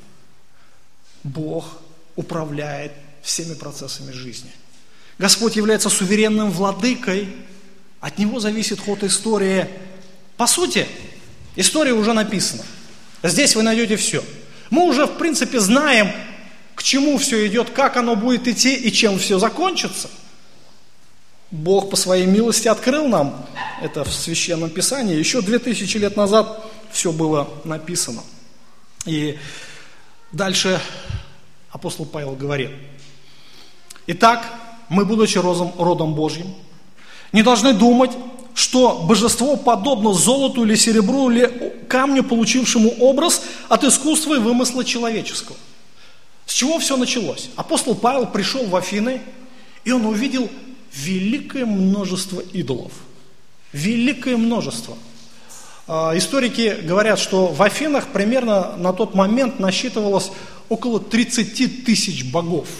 [1.24, 1.80] Бог
[2.16, 2.92] управляет
[3.24, 4.52] всеми процессами жизни.
[5.18, 7.28] Господь является суверенным владыкой,
[8.02, 9.68] от Него зависит ход истории.
[10.38, 10.88] По сути,
[11.58, 12.64] история уже написана.
[13.24, 14.24] Здесь вы найдете все.
[14.70, 16.10] Мы уже, в принципе, знаем,
[16.76, 20.10] к чему все идет, как оно будет идти и чем все закончится.
[21.52, 23.46] Бог по своей милости открыл нам
[23.82, 25.18] это в Священном Писании.
[25.18, 28.24] Еще две тысячи лет назад все было написано.
[29.06, 29.38] И
[30.32, 30.80] дальше
[31.72, 32.72] апостол Павел говорит–
[34.10, 34.46] Итак,
[34.88, 36.56] мы, будучи родом, Божьим,
[37.34, 38.12] не должны думать,
[38.58, 45.56] что божество подобно золоту или серебру или камню, получившему образ от искусства и вымысла человеческого.
[46.48, 47.50] С чего все началось?
[47.56, 49.22] Апостол Павел пришел в Афины,
[49.86, 50.50] и он увидел
[50.92, 52.94] великое множество идолов.
[53.74, 54.98] Великое множество.
[55.88, 60.32] А, историки говорят, что в Афинах примерно на тот момент насчитывалось
[60.68, 62.68] около 30 тысяч богов–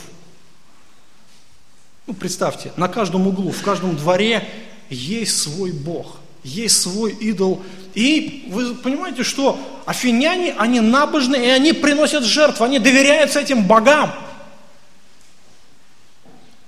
[2.08, 4.48] ну, представьте, на каждом углу, в каждом дворе
[4.90, 7.62] есть свой Бог, есть свой идол.
[7.94, 14.14] И вы понимаете, что афиняне, они набожны, и они приносят жертву, они доверяются этим богам.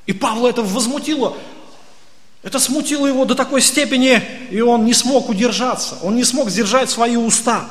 [0.05, 1.37] И Павла это возмутило.
[2.41, 6.89] Это смутило его до такой степени, и он не смог удержаться, он не смог сдержать
[6.89, 7.69] свои уста.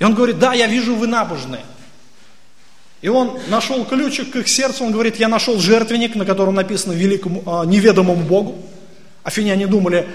[0.00, 1.64] И он говорит, да, я вижу, вы набожные.
[3.00, 6.92] И он нашел ключик к их сердцу, он говорит, я нашел жертвенник, на котором написано
[6.92, 8.58] великому, а, неведомому Богу.
[9.22, 10.08] Афиняне думали,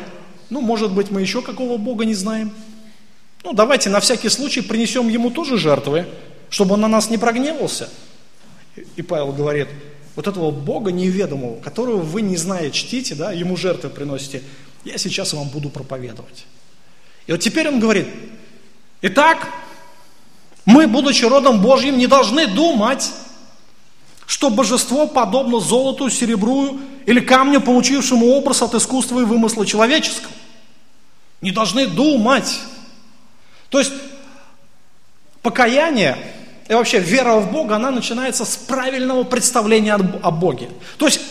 [0.50, 2.52] ну, может быть, мы еще какого Бога не знаем.
[3.44, 6.08] Ну, давайте на всякий случай принесем ему тоже жертвы,
[6.50, 7.90] чтобы он на нас не прогневался.
[8.96, 9.68] И Павел говорит,
[10.16, 14.42] вот этого Бога неведомого, которого вы не знаете, чтите, да, ему жертвы приносите,
[14.84, 16.46] я сейчас вам буду проповедовать.
[17.28, 18.08] И вот теперь он говорит,
[19.02, 19.48] итак,
[20.66, 23.12] мы, будучи родом Божьим, не должны думать,
[24.26, 30.32] что божество подобно золоту, серебру или камню, получившему образ от искусства и вымысла человеческого.
[31.42, 32.60] Не должны думать.
[33.70, 33.92] То есть
[35.42, 36.18] покаяние
[36.68, 40.70] и вообще вера в Бога, она начинается с правильного представления о Боге.
[40.98, 41.22] То есть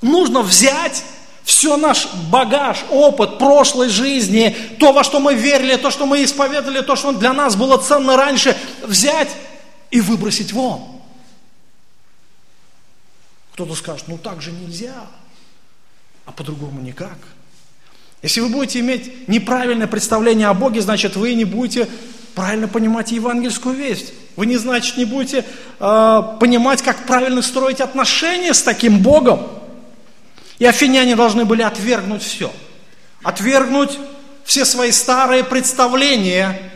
[0.00, 1.04] нужно взять
[1.44, 6.80] все наш багаж, опыт прошлой жизни, то, во что мы верили, то, что мы исповедовали,
[6.80, 9.28] то, что для нас было ценно раньше, взять
[9.90, 10.93] и выбросить вон.
[13.54, 15.06] Кто-то скажет, ну так же нельзя,
[16.26, 17.16] а по-другому никак.
[18.20, 21.88] Если вы будете иметь неправильное представление о Боге, значит, вы не будете
[22.34, 24.12] правильно понимать евангельскую весть.
[24.34, 25.44] Вы не, значит, не будете
[25.78, 29.46] э, понимать, как правильно строить отношения с таким Богом.
[30.58, 32.52] И афиняне должны были отвергнуть все.
[33.22, 33.98] Отвергнуть
[34.42, 36.72] все свои старые представления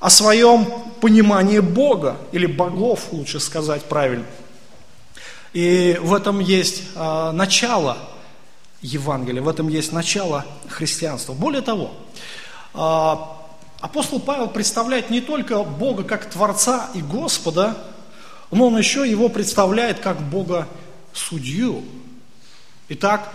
[0.00, 0.64] о своем
[1.02, 4.24] понимании Бога, или богов, лучше сказать правильно.
[5.52, 7.98] И в этом есть э, начало
[8.82, 11.32] Евангелия, в этом есть начало христианства.
[11.32, 11.90] Более того,
[12.74, 13.14] э,
[13.80, 17.76] апостол Павел представляет не только Бога как Творца и Господа,
[18.50, 20.68] но он еще его представляет как Бога
[21.12, 21.84] судью.
[22.90, 23.32] Итак,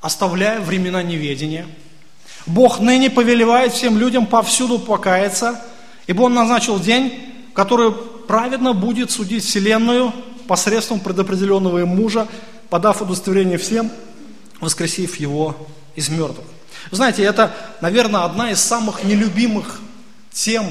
[0.00, 1.66] оставляя времена неведения,
[2.46, 5.60] Бог ныне повелевает всем людям повсюду покаяться,
[6.06, 10.12] ибо Он назначил день, который праведно будет судить Вселенную
[10.50, 12.26] посредством предопределенного им мужа,
[12.70, 13.88] подав удостоверение всем,
[14.60, 15.56] воскресив его
[15.94, 16.44] из мертвых.
[16.90, 19.80] Вы знаете, это, наверное, одна из самых нелюбимых
[20.32, 20.66] тем,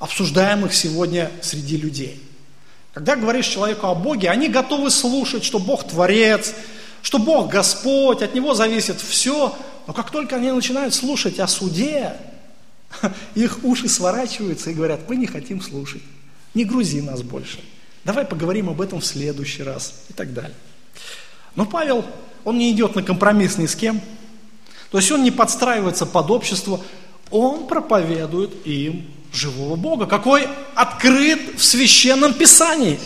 [0.00, 2.22] обсуждаемых сегодня среди людей.
[2.92, 6.52] Когда говоришь человеку о Боге, они готовы слушать, что Бог Творец,
[7.00, 12.12] что Бог Господь, от Него зависит все, но как только они начинают слушать о суде,
[13.34, 16.02] их уши сворачиваются и говорят, мы не хотим слушать,
[16.52, 17.60] не грузи нас больше,
[18.04, 20.54] давай поговорим об этом в следующий раз и так далее.
[21.56, 22.04] Но Павел,
[22.44, 24.00] он не идет на компромисс ни с кем,
[24.90, 26.80] то есть он не подстраивается под общество,
[27.30, 33.00] он проповедует им живого Бога, какой открыт в священном писании.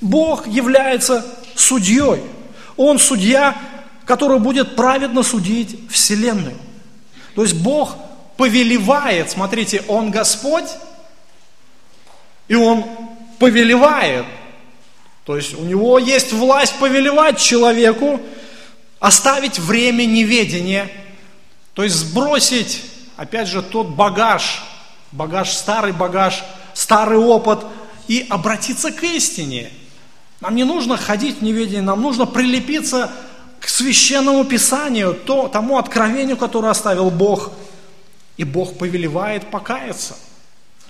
[0.00, 2.22] Бог является судьей.
[2.76, 3.56] Он судья,
[4.04, 6.56] который будет праведно судить Вселенную.
[7.34, 7.96] То есть Бог
[8.36, 10.68] повелевает, смотрите, Он Господь,
[12.48, 12.84] и Он
[13.42, 14.24] повелевает.
[15.24, 18.20] То есть у Него есть власть повелевать человеку,
[19.00, 20.88] оставить время неведения,
[21.74, 22.82] то есть сбросить,
[23.16, 24.62] опять же, тот багаж,
[25.10, 26.42] багаж, старый багаж,
[26.74, 27.60] старый опыт,
[28.08, 29.70] и обратиться к истине–
[30.42, 33.12] нам не нужно ходить в неведении, нам нужно прилепиться
[33.60, 37.52] к священному писанию, то, тому откровению, которое оставил Бог.
[38.36, 40.16] И Бог повелевает покаяться.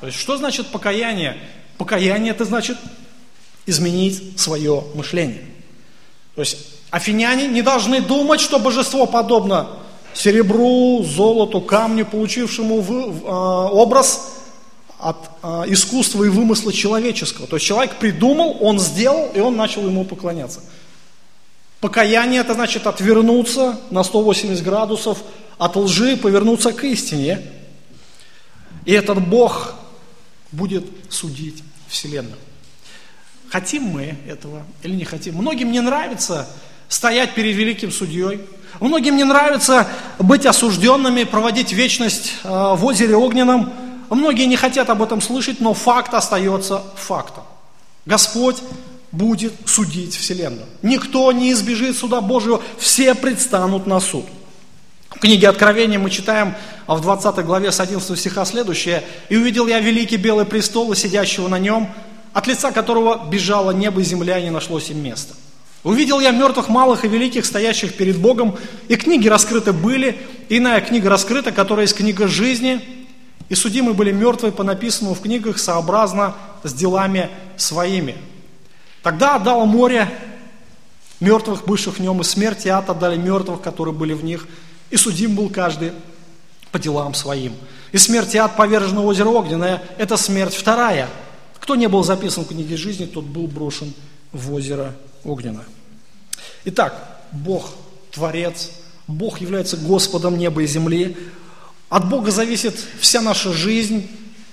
[0.00, 1.36] То есть что значит покаяние?
[1.78, 2.76] Покаяние это значит
[3.66, 5.44] изменить свое мышление.
[6.34, 6.58] То есть
[6.90, 9.68] афиняне не должны думать, что божество подобно
[10.14, 14.32] серебру, золоту, камню, получившему в, э, образ
[15.02, 17.48] от а, искусства и вымысла человеческого.
[17.48, 20.60] То есть человек придумал, он сделал, и он начал ему поклоняться.
[21.80, 25.18] Покаяние это значит отвернуться на 180 градусов
[25.58, 27.42] от лжи, повернуться к истине.
[28.84, 29.74] И этот Бог
[30.52, 32.38] будет судить Вселенную.
[33.50, 35.36] Хотим мы этого или не хотим?
[35.36, 36.48] Многим не нравится
[36.88, 38.40] стоять перед великим судьей.
[38.80, 39.88] Многим не нравится
[40.18, 43.72] быть осужденными, проводить вечность а, в озере огненном.
[44.08, 47.44] Многие не хотят об этом слышать, но факт остается фактом.
[48.06, 48.56] Господь
[49.10, 50.66] будет судить Вселенную.
[50.80, 54.24] Никто не избежит суда Божьего, все предстанут на суд.
[55.14, 56.54] В книге Откровения мы читаем
[56.86, 59.02] а в 20 главе с 11 стиха следующее.
[59.28, 61.88] «И увидел я великий белый престол и сидящего на нем,
[62.32, 65.34] от лица которого бежало небо и земля, и не нашлось им места.
[65.84, 68.56] Увидел я мертвых малых и великих, стоящих перед Богом,
[68.88, 72.80] и книги раскрыты были, иная книга раскрыта, которая есть книга жизни,
[73.48, 78.16] и судимы были мертвые по написанному в книгах сообразно с делами своими.
[79.02, 80.08] Тогда отдало море
[81.20, 84.46] мертвых, бывших в нем, и смерть и ад отдали мертвых, которые были в них,
[84.92, 85.92] и судим был каждый
[86.70, 87.54] по делам своим.
[87.92, 91.08] И смерть повержено в озеро Огненное– это смерть вторая.
[91.58, 93.94] Кто не был записан в книге жизни, тот был брошен
[94.32, 95.64] в озеро Огненное.
[96.66, 97.70] Итак, Бог–
[98.12, 98.70] Творец,
[99.06, 101.16] Бог является Господом неба и земли,
[101.88, 104.10] от Бога зависит вся наша жизнь,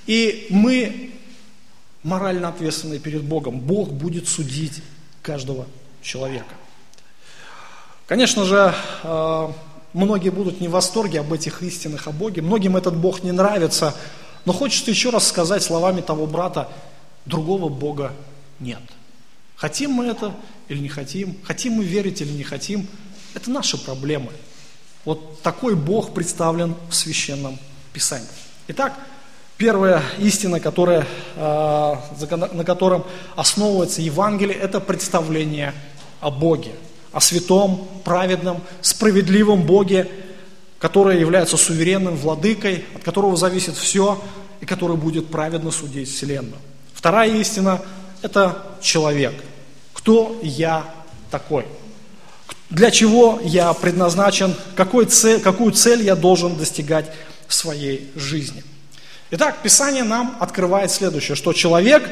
[0.07, 1.11] и мы
[2.03, 3.59] морально ответственны перед Богом.
[3.59, 4.81] Бог будет судить
[5.21, 5.67] каждого
[6.01, 6.55] человека.
[8.07, 8.73] Конечно же,
[9.03, 9.47] э,
[9.93, 13.95] многие будут не в восторге об этих истинах о Боге, многим этот Бог не нравится,
[14.45, 16.69] но хочется еще раз сказать словами того брата,
[17.25, 18.13] другого Бога
[18.59, 18.81] нет.
[19.55, 20.33] Хотим мы это
[20.67, 22.87] или не хотим, хотим мы верить или не хотим,
[23.33, 24.31] это наши проблемы–
[25.05, 27.57] Вот такой Бог представлен в Священном
[27.93, 28.27] Писании.
[28.67, 28.93] Итак,
[29.57, 32.03] первая истина, которая, а,
[32.53, 35.73] на котором основывается Евангелие, это представление
[36.19, 36.73] о Боге,
[37.11, 40.09] о святом, праведном, справедливом Боге,
[40.79, 44.21] который является суверенным владыкой, от которого зависит все,
[44.61, 46.57] и который будет праведно судить Вселенную.
[46.93, 47.81] Вторая истина–
[48.21, 49.33] это человек.
[49.93, 50.85] Кто я
[51.31, 51.65] такой?
[52.69, 54.53] Для чего я предназначен?
[54.75, 57.11] Какой цель, какую цель я должен достигать
[57.47, 58.63] в своей жизни?
[59.31, 62.07] Итак, Писание нам открывает следующее, что человек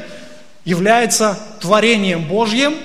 [0.65, 2.75] является творением Божьим,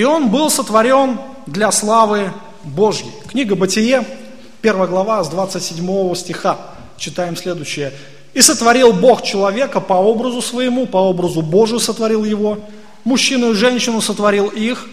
[0.00, 2.32] и он был сотворен для славы
[2.64, 3.10] Божьей.
[3.28, 4.06] Книга Бытие,
[4.62, 6.56] 1 глава, с 27 стиха.
[6.96, 7.92] Читаем следующее.
[8.32, 12.60] «И сотворил Бог человека по образу своему, по образу Божию сотворил его,
[13.04, 14.88] мужчину и женщину сотворил их,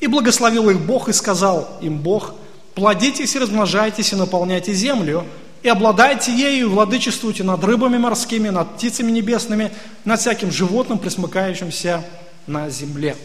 [0.00, 2.32] и благословил их Бог, и сказал им Бог,
[2.74, 5.26] плодитесь и размножайтесь, и наполняйте землю,
[5.62, 9.70] и обладайте ею, и владычествуйте над рыбами морскими, над птицами небесными,
[10.06, 12.02] над всяким животным, присмыкающимся
[12.46, 13.16] на земле».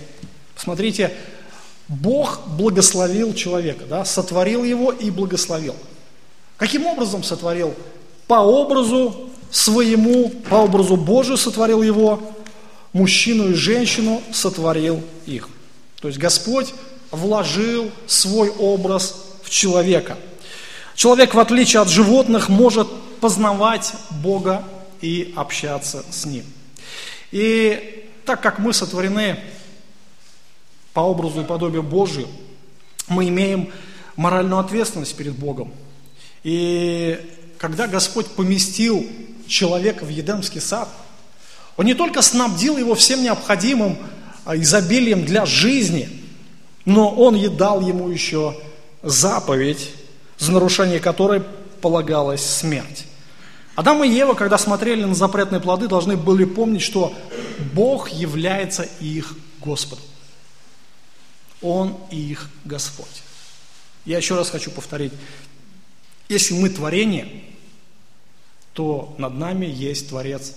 [0.56, 1.14] Посмотрите,
[1.88, 5.76] Бог благословил человека, да, сотворил его и благословил.
[6.58, 7.76] Каким образом сотворил?
[8.28, 12.22] По образу своему, по образу Божию сотворил его,
[12.94, 15.50] мужчину и женщину сотворил их.
[16.02, 16.74] То есть Господь
[17.12, 20.18] вложил свой образ в человека.
[20.96, 22.88] Человек, в отличие от животных, может
[23.20, 24.64] познавать Бога
[25.02, 26.46] и общаться с Ним.
[27.32, 29.40] И так как мы сотворены
[30.96, 32.28] по образу и подобию Божию,
[33.10, 33.70] мы имеем
[34.16, 35.74] моральную ответственность перед Богом.
[36.44, 37.20] И
[37.58, 39.06] когда Господь поместил
[39.46, 40.88] человека в Едемский сад,
[41.76, 43.98] Он не только снабдил его всем необходимым
[44.46, 46.10] а, изобилием для жизни,
[46.86, 48.56] но Он и дал ему еще
[49.04, 49.92] заповедь,
[50.38, 51.44] за нарушение которой
[51.82, 53.06] полагалась смерть.
[53.76, 57.14] Адам и Ева, когда смотрели на запретные плоды, должны были помнить, что
[57.74, 60.06] Бог является их Господом.
[61.66, 63.24] Он их Господь.
[64.06, 65.12] Я еще раз хочу повторить.
[66.30, 67.44] Если мы творение,
[68.74, 70.54] то над нами есть Творец,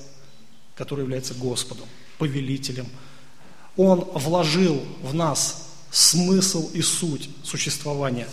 [0.77, 1.87] который является Господом,
[2.19, 2.87] повелителем.
[3.79, 8.29] Он вложил в нас смысл и суть существования.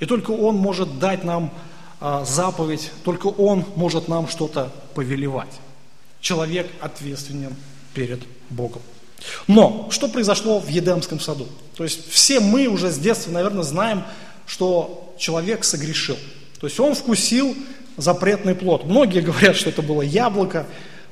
[0.00, 1.52] И только Он может дать нам
[2.00, 5.60] а, заповедь, только Он может нам что-то повелевать.
[6.20, 7.54] Человек ответственен
[7.92, 8.80] перед Богом.
[9.46, 11.46] Но что произошло в Едемском саду?
[11.76, 14.04] То есть все мы уже с детства, наверное, знаем,
[14.46, 16.16] что человек согрешил.
[16.60, 17.56] То есть он вкусил
[17.96, 18.84] запретный плод.
[18.84, 20.66] Многие говорят, что это было яблоко.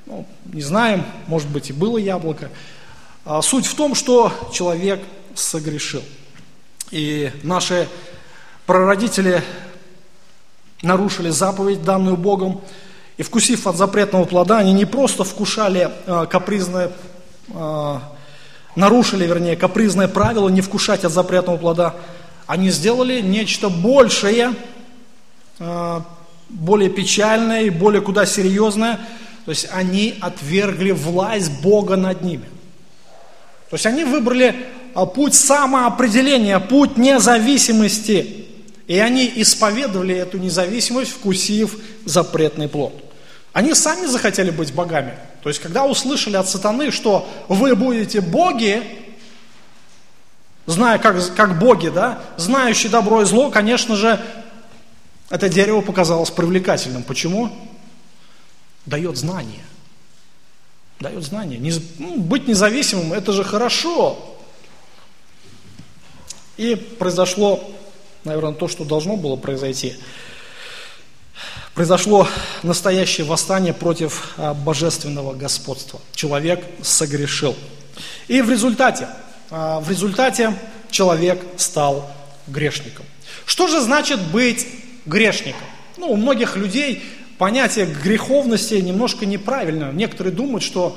[0.07, 2.51] Ну, не знаем, может быть и было яблоко.
[3.25, 5.01] А суть в том, что человек
[5.35, 6.03] согрешил.
[6.91, 7.89] И наши
[8.67, 9.43] прародители
[10.83, 12.61] нарушили заповедь, данную Богом,
[13.17, 16.93] и вкусив от запретного плода, они не просто вкушали э, капризное
[17.49, 17.99] э,
[18.77, 21.95] нарушили, вернее, капризное правило не вкушать от запретного плода,
[22.47, 24.55] они сделали нечто большее,
[25.59, 26.01] э,
[26.49, 29.01] более печальное и более куда серьезное.
[29.45, 32.45] То есть они отвергли власть Бога над ними.
[33.71, 34.55] То есть они выбрали
[34.95, 38.47] э, путь самоопределения, путь независимости.
[38.87, 42.93] И они исповедовали эту независимость, вкусив запретный плод.
[43.53, 45.15] Они сами захотели быть богами.
[45.43, 48.83] То есть, когда услышали от сатаны, что вы будете боги,
[50.67, 54.21] зная, как, как боги, да, знающие добро и зло, конечно же,
[55.31, 57.03] это дерево показалось привлекательным.
[57.03, 57.51] Почему?
[58.87, 59.65] Дает знание.
[61.01, 61.59] Дает знание.
[61.59, 64.37] Не, ну, быть независимым– это же хорошо.
[66.57, 67.69] И произошло,
[68.23, 69.97] наверное, то, что должно было произойти–
[71.75, 72.29] произошло
[72.63, 76.01] настоящее восстание против а, божественного господства.
[76.13, 77.57] Человек согрешил.
[78.29, 79.09] И в результате,
[79.51, 80.55] а, в результате
[80.91, 82.11] человек стал
[82.47, 83.07] грешником.
[83.47, 84.67] Что же значит быть
[85.07, 85.67] грешником?
[85.97, 87.03] Ну, у многих людей
[87.39, 89.91] понятие греховности немножко неправильно.
[89.93, 90.97] Некоторые думают, что,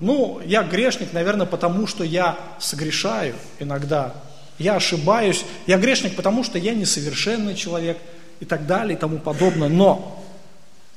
[0.00, 4.14] ну, я грешник, наверное, потому что я согрешаю иногда.
[4.58, 5.44] Я ошибаюсь.
[5.66, 7.98] Я грешник, потому что я несовершенный человек–
[8.40, 9.68] и так далее и тому подобное.
[9.68, 10.24] Но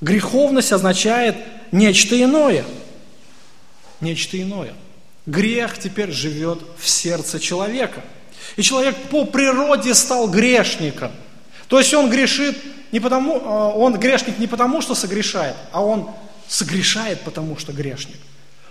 [0.02, 1.36] греховность означает
[1.72, 2.66] нечто иное.
[4.02, 4.74] Нечто иное.
[5.26, 8.02] Грех теперь живет в сердце человека.
[8.56, 11.12] И человек по природе стал грешником.
[11.68, 12.58] То есть он грешит
[12.92, 16.10] не потому, а, он грешник не потому, что согрешает, а он
[16.48, 18.18] согрешает, потому что грешник.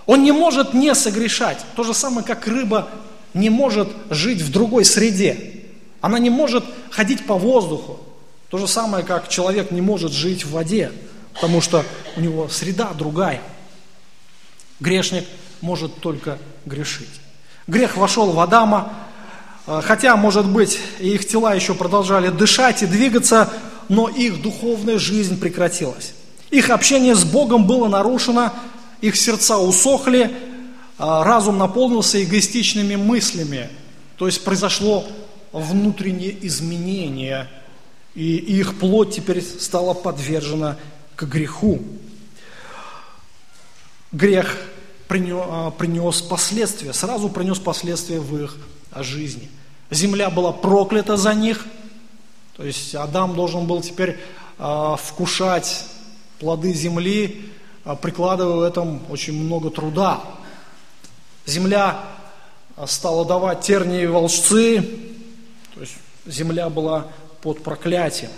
[0.06, 1.58] Он не может не согрешать.
[1.74, 2.88] То же самое, как рыба
[3.34, 5.64] не может жить в другой среде.
[6.00, 8.00] Она не может ходить по воздуху.
[8.50, 10.92] То же самое, как человек не может жить в воде,
[11.34, 11.84] потому что
[12.16, 13.42] у него среда другая.
[14.80, 15.24] Грешник
[15.60, 17.20] может только грешить.
[17.66, 18.92] Грех вошел в Адама,
[19.66, 23.52] э, хотя, может быть, их тела еще продолжали дышать и двигаться,
[23.88, 26.12] но их духовная жизнь прекратилась.
[26.50, 28.52] Их общение с Богом было нарушено,
[29.00, 30.32] их сердца усохли,
[30.98, 33.68] а, разум наполнился эгоистичными мыслями.
[34.16, 35.04] То есть произошло
[35.52, 37.48] внутреннее изменение,
[38.16, 40.78] и их плоть теперь стала подвержена
[41.14, 41.82] к греху.
[44.10, 44.56] Грех
[45.06, 48.56] принес, принес последствия, сразу принес последствия в их
[48.96, 49.50] жизни.
[49.90, 51.66] Земля была проклята за них,
[52.56, 54.18] то есть Адам должен был теперь
[54.58, 55.84] а, вкушать
[56.40, 57.50] плоды земли,
[57.84, 60.22] а, прикладывая в этом очень много труда.
[61.44, 62.02] Земля
[62.76, 64.80] а, стала давать тернии и волжцы,
[65.74, 67.08] то есть земля была
[67.42, 68.30] под проклятием.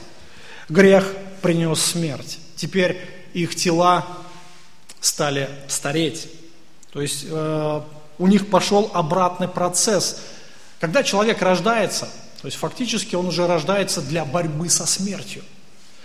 [0.69, 2.39] Грех принес смерть.
[2.57, 3.01] Теперь
[3.33, 4.07] их тела
[5.01, 6.29] стали стареть.
[6.93, 7.81] То есть э,
[8.19, 10.21] у них пошел обратный процесс.
[10.81, 12.09] Когда человек рождается,
[12.41, 15.43] то есть фактически он уже рождается для борьбы со смертью.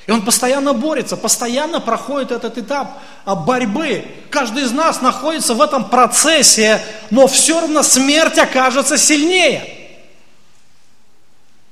[0.06, 4.06] И он постоянно борется, постоянно проходит этот этап а, борьбы.
[4.30, 9.83] Каждый из нас находится в этом процессе, но все равно смерть окажется сильнее.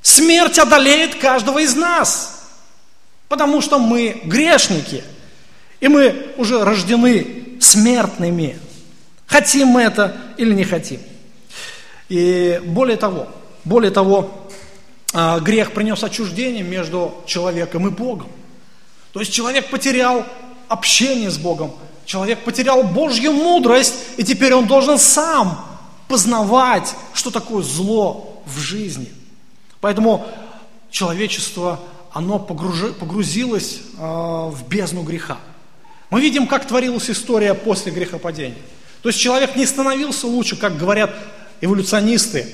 [0.02, 2.50] Смерть одолеет каждого из нас,
[3.28, 5.04] потому что мы грешники,
[5.80, 8.60] и мы уже рождены смертными.
[9.28, 11.00] Хотим мы это или не хотим.
[12.10, 13.30] И более того,
[13.64, 14.50] более того,
[15.14, 18.28] а, грех принес отчуждение между человеком и Богом.
[19.14, 20.26] То есть человек потерял
[20.68, 21.74] общение с Богом,
[22.06, 25.66] человек потерял Божью мудрость, и теперь он должен сам
[26.08, 29.12] познавать, что такое зло в жизни.
[29.82, 30.26] Поэтому
[30.90, 31.80] человечество,
[32.12, 35.38] оно погрузилось а, в бездну греха.
[36.10, 38.58] Мы видим, как творилась история после грехопадения.
[39.02, 41.14] То есть человек не становился лучше, как говорят
[41.62, 42.48] эволюционисты,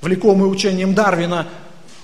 [0.00, 1.48] влекомые учением Дарвина,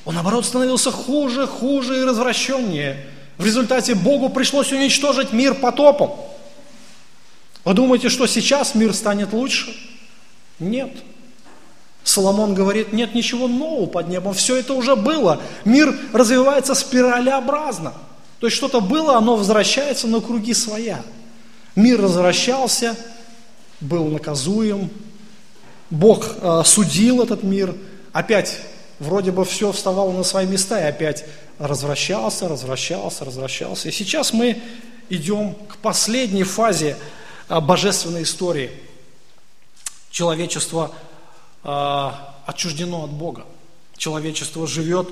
[0.05, 3.05] он, наоборот, становился хуже, хуже и развращеннее.
[3.37, 6.13] В результате Богу пришлось уничтожить мир потопом.
[7.65, 9.77] Вы думаете, что сейчас мир станет лучше?
[10.59, 10.91] Нет.
[12.09, 15.43] Соломон говорит, нет ничего нового под небом, все это уже было.
[15.67, 17.93] Мир развивается спиралеобразно.
[18.41, 21.03] То есть что-то было, оно возвращается на круги своя.
[21.77, 22.97] Мир возвращался,
[23.81, 24.89] был наказуем,
[25.91, 27.75] Бог э, судил этот мир,
[28.13, 28.59] опять
[28.99, 31.27] вроде бы все вставало на свои места и опять
[31.59, 33.91] развращался, развращался, развращался.
[33.91, 34.63] И сейчас мы
[35.11, 36.97] идем к последней фазе
[37.49, 38.71] а, божественной истории.
[40.11, 40.93] Человечество
[41.65, 42.11] э,
[42.47, 43.45] отчуждено от Бога.
[43.97, 45.09] Человечество живет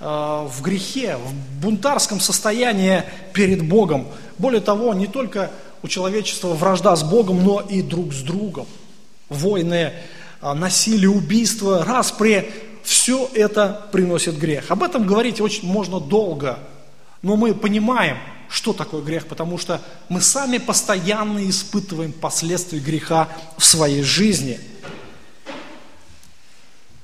[0.00, 4.06] э, в грехе, в бунтарском состоянии перед Богом.
[4.38, 5.50] Более того, не только
[5.82, 8.66] у человечества вражда с Богом, но и друг с другом.
[9.28, 9.92] Войны,
[10.42, 12.50] насилие, убийства, распри,
[12.82, 14.70] все это приносит грех.
[14.70, 16.58] Об этом говорить очень можно долго,
[17.22, 18.16] но мы понимаем,
[18.48, 24.58] что такое грех, потому что мы сами постоянно испытываем последствия греха в своей жизни.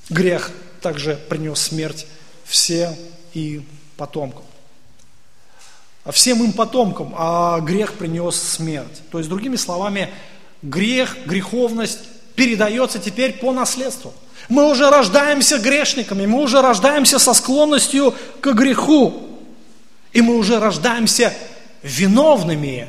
[0.09, 0.51] Грех
[0.81, 2.07] также принес смерть
[2.45, 2.95] всем
[3.35, 3.63] и
[3.97, 4.45] потомкам.
[6.11, 9.03] Всем им потомкам, а грех принес смерть.
[9.11, 10.13] То есть, другими словами,
[10.63, 12.01] грех, греховность
[12.37, 14.15] передается теперь по наследству–
[14.49, 19.23] мы уже рождаемся грешниками, мы уже рождаемся со склонностью к греху.
[20.13, 21.35] И мы уже рождаемся
[21.83, 22.89] виновными.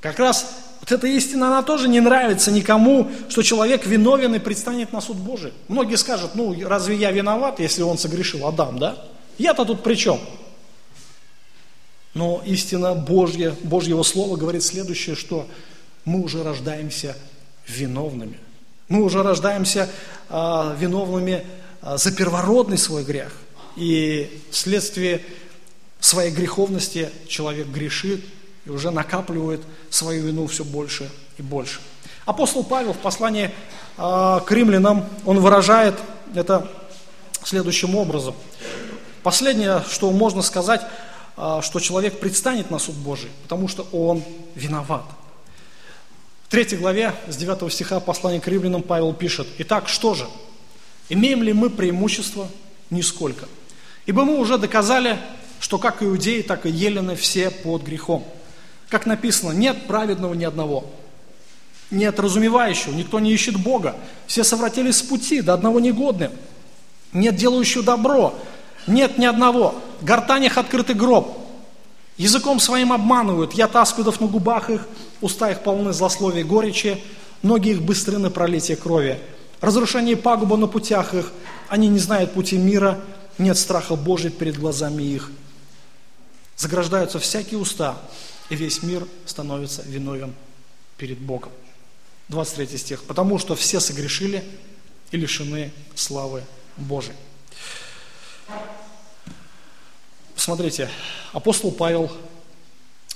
[0.00, 0.46] Как раз
[0.82, 5.16] вот эта истина, она тоже не нравится никому, что человек виновен и предстанет на суд
[5.16, 5.52] Божий.
[5.68, 8.96] Многие скажут, ну разве я виноват, если он согрешил, Адам, да?
[9.38, 10.18] Я-то тут при чем?
[12.14, 15.46] Но истина Божья, Божьего Слова говорит следующее, что
[16.04, 17.16] мы уже рождаемся
[17.68, 18.36] виновными.
[18.88, 19.88] Мы уже рождаемся
[20.28, 21.46] а, виновными
[21.80, 23.32] а, за первородный свой грех.
[23.76, 25.24] И вследствие
[26.00, 28.24] своей греховности человек грешит
[28.64, 31.80] и уже накапливает свою вину все больше и больше.
[32.24, 33.50] Апостол Павел в послании
[33.96, 35.94] а, к римлянам, он выражает
[36.34, 36.68] это
[37.44, 38.34] следующим образом.
[39.22, 40.82] Последнее, что можно сказать,
[41.34, 44.22] что человек предстанет на суд Божий, потому что он
[44.54, 45.04] виноват–
[46.52, 50.26] третьей главе, с 9 стиха послания к римлянам Павел пишет, «Итак, что же?
[51.08, 52.46] Имеем ли мы преимущество?
[52.90, 53.48] Нисколько.
[54.04, 55.16] Ибо мы уже доказали,
[55.60, 58.26] что как иудеи, так и елены все под грехом.
[58.92, 60.84] Как написано, нет праведного ни одного,
[61.90, 66.30] нет разумевающего, никто не ищет Бога, все совратились с пути, до одного негодны.
[67.14, 68.38] нет делающего добро,
[68.86, 69.76] нет ни одного.
[70.02, 71.38] Гортанях открытый гроб.
[72.18, 74.86] Языком своим обманывают, я таскудов на губах их,
[75.22, 77.02] уста их полны злословия и горечи,
[77.42, 79.18] ноги их быстры на пролитие крови.
[79.62, 81.32] Разрушение и пагуба на путях их,
[81.70, 83.00] они не знают пути мира,
[83.38, 85.30] нет страха Божий перед глазами их.
[86.58, 87.96] Заграждаются всякие уста,
[88.52, 90.34] и весь мир становится виновен
[90.98, 91.50] перед Богом.
[92.28, 93.02] 23 стих.
[93.04, 94.44] Потому что все согрешили
[95.10, 96.44] и лишены славы
[96.76, 97.16] Божией.
[100.36, 100.90] Смотрите,
[101.32, 102.12] апостол Павел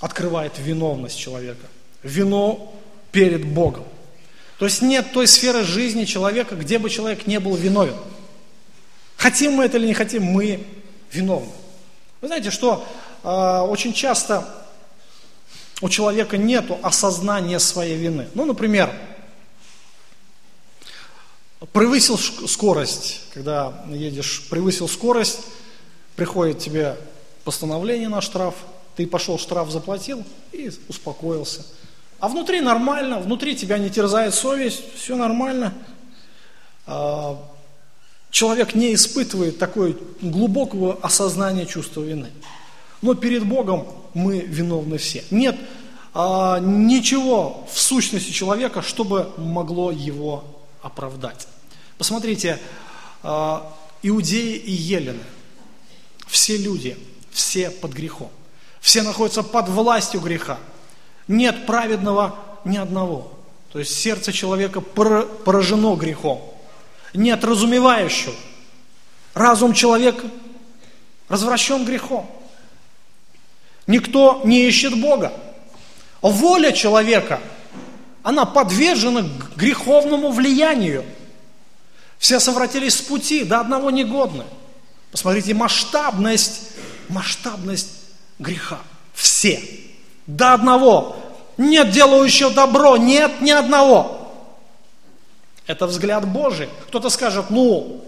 [0.01, 1.67] открывает виновность человека.
[2.03, 2.75] Вино
[3.13, 3.85] перед Богом.
[4.59, 7.97] То есть нет той сферы жизни человека, где бы человек не был виновен.
[9.19, 10.67] Хотим мы это или не хотим, мы
[11.13, 11.53] виновны.
[12.23, 12.89] Вы знаете, что
[13.23, 13.29] э,
[13.69, 14.66] очень часто
[15.81, 18.29] у человека нет осознания своей вины.
[18.35, 18.93] Ну, например,
[21.73, 25.41] превысил скорость, когда едешь, превысил скорость,
[26.15, 26.97] приходит тебе
[27.45, 28.55] постановление на штраф,
[28.97, 31.65] ты пошел штраф заплатил и успокоился.
[32.19, 35.75] А внутри нормально, внутри тебя не терзает совесть, все нормально.
[36.87, 37.39] А,
[38.31, 42.31] человек не испытывает такое глубокого осознания чувства вины.
[43.03, 45.25] Но перед Богом мы виновны все.
[45.31, 45.57] Нет
[46.19, 50.45] а, ничего в сущности человека, чтобы могло его
[50.81, 51.47] оправдать.
[51.99, 52.59] Посмотрите,
[53.23, 53.71] а,
[54.03, 55.23] иудеи и елены,
[56.27, 56.97] все люди,
[57.31, 58.31] все под грехом.
[58.81, 60.59] Все находятся под властью греха.
[61.29, 63.33] Нет праведного ни одного.
[63.73, 66.41] То есть сердце человека поражено грехом.
[67.13, 68.35] Нет разумевающего.
[69.35, 70.31] Разум человека
[71.29, 72.31] развращен грехом.
[73.87, 75.33] Никто не ищет Бога.
[76.21, 77.41] Воля человека,
[78.23, 79.25] она подвержена
[79.55, 81.05] греховному влиянию.
[82.19, 84.45] Все совратились с пути, до одного негодны.
[85.13, 86.71] Посмотрите, масштабность,
[87.09, 87.91] масштабность
[88.39, 88.81] греха.
[89.15, 89.63] Все.
[90.27, 91.17] До одного.
[91.57, 94.33] Нет делающего добро, нет ни одного.
[95.67, 96.69] Это взгляд Божий.
[96.89, 98.05] Кто-то скажет, ну,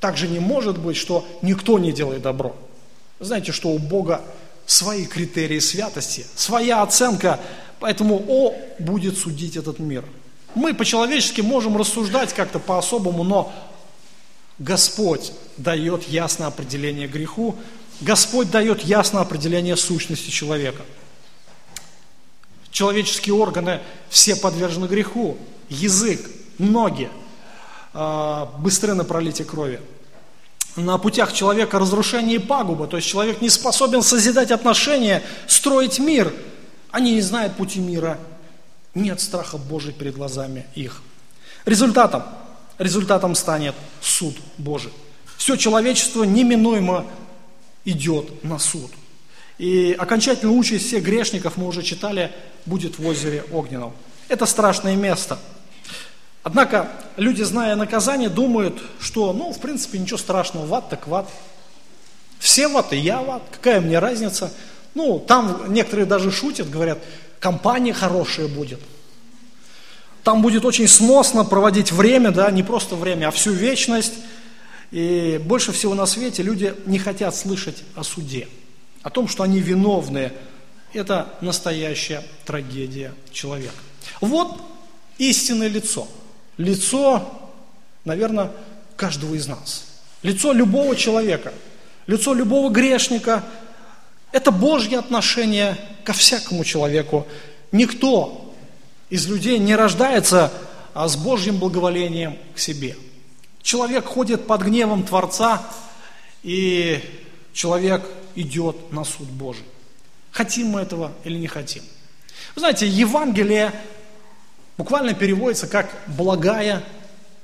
[0.00, 2.54] так же не может быть, что никто не делает добро.
[3.20, 4.22] Знаете, что у Бога
[4.68, 7.40] свои критерии святости, своя оценка,
[7.80, 10.04] поэтому О будет судить этот мир.
[10.54, 13.52] Мы по-человечески можем рассуждать как-то по-особому, но
[14.58, 17.56] Господь дает ясное определение греху,
[18.02, 20.82] Господь дает ясное определение сущности человека.
[22.70, 25.38] Человеческие органы все подвержены греху.
[25.70, 26.20] Язык,
[26.58, 27.08] ноги,
[27.94, 29.80] а, быстры на пролитие крови.
[30.78, 36.32] На путях человека разрушение и пагуба, то есть человек не способен созидать отношения, строить мир.
[36.92, 38.16] Они не знают пути мира,
[38.94, 41.02] нет страха Божий перед глазами их.
[41.64, 42.22] Результатом,
[42.78, 44.92] результатом станет суд Божий.
[45.36, 47.04] Все человечество неминуемо
[47.84, 48.92] идет на суд.
[49.58, 52.30] И окончательная участь всех грешников, мы уже читали,
[52.66, 53.92] будет в озере Огненном.
[54.28, 55.40] Это страшное место.
[56.48, 56.88] Однако
[57.18, 61.28] люди, зная наказание, думают, что, ну, в принципе, ничего страшного, в ад так в ад.
[62.38, 64.50] Все в ад, и я в ад, какая мне разница?
[64.94, 67.00] Ну, там некоторые даже шутят, говорят,
[67.38, 68.80] компания хорошая будет.
[70.24, 74.14] Там будет очень сносно проводить время, да, не просто время, а всю вечность.
[74.90, 78.48] И больше всего на свете люди не хотят слышать о суде,
[79.02, 80.32] о том, что они виновны.
[80.94, 83.74] Это настоящая трагедия человека.
[84.22, 84.58] Вот
[85.18, 86.08] истинное лицо.
[86.58, 87.50] Лицо,
[88.04, 88.52] наверное,
[88.96, 89.86] каждого из нас.
[90.22, 91.54] Лицо любого человека,
[92.06, 93.42] лицо любого грешника.
[94.32, 97.26] Это Божье отношение ко всякому человеку.
[97.72, 98.54] Никто
[99.08, 100.52] из людей не рождается
[100.92, 102.96] а с Божьим благоволением к себе–
[103.68, 105.62] Человек ходит под гневом Творца,
[106.42, 107.02] и
[107.52, 108.02] человек
[108.34, 109.66] идет на суд Божий.
[110.30, 111.82] Хотим мы этого или не хотим?
[112.54, 113.74] Вы знаете, Евангелие
[114.78, 116.82] буквально переводится как благая,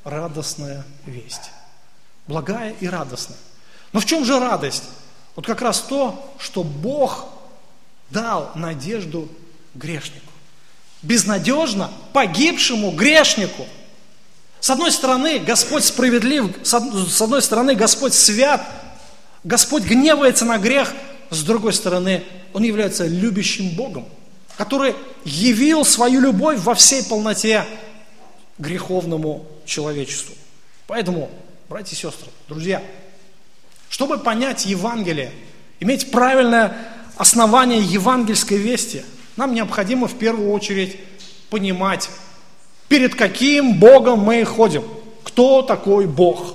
[0.04, 1.50] радостная весть.
[2.26, 3.36] Благая и радостная.
[3.92, 4.84] Но в чем же радость?
[5.36, 7.26] Вот как раз то, что Бог
[8.08, 9.28] дал надежду
[9.74, 10.32] грешнику.
[11.02, 13.66] Безнадежно погибшему грешнику–
[14.64, 18.66] с одной стороны, Господь справедлив, с одной стороны, Господь свят,
[19.44, 20.90] Господь гневается на грех,
[21.28, 22.24] с другой стороны,
[22.54, 24.08] Он является любящим Богом,
[24.56, 24.94] который
[25.24, 27.64] явил свою любовь во всей полноте
[28.58, 30.34] греховному человечеству.
[30.86, 31.30] Поэтому,
[31.68, 32.82] братья и сестры, друзья,
[33.88, 35.32] чтобы понять Евангелие,
[35.80, 36.76] иметь правильное
[37.16, 39.04] основание евангельской вести,
[39.36, 40.98] нам необходимо в первую очередь
[41.50, 42.08] понимать
[42.88, 44.84] Перед каким Богом мы ходим?
[45.22, 46.54] Кто такой Бог?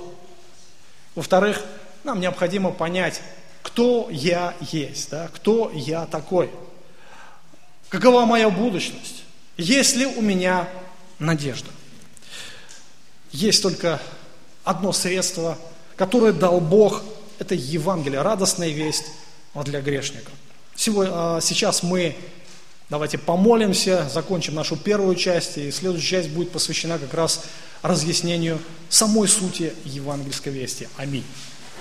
[1.14, 1.62] Во-вторых,
[2.04, 3.20] нам необходимо понять,
[3.62, 6.50] кто я есть, да, кто я такой,
[7.90, 9.24] какова моя будущность,
[9.58, 10.66] есть ли у меня
[11.18, 11.68] надежда.
[13.32, 14.00] Есть только
[14.64, 15.58] одно средство,
[15.96, 17.02] которое дал Бог,
[17.38, 19.04] это Евангелие, радостная весть
[19.54, 20.32] для грешников.
[20.88, 22.16] А, сейчас мы
[22.88, 27.44] давайте помолимся, закончим нашу первую часть, и следующая часть будет посвящена как раз
[27.82, 30.88] разъяснению самой сути евангельской вести.
[30.96, 31.24] Аминь.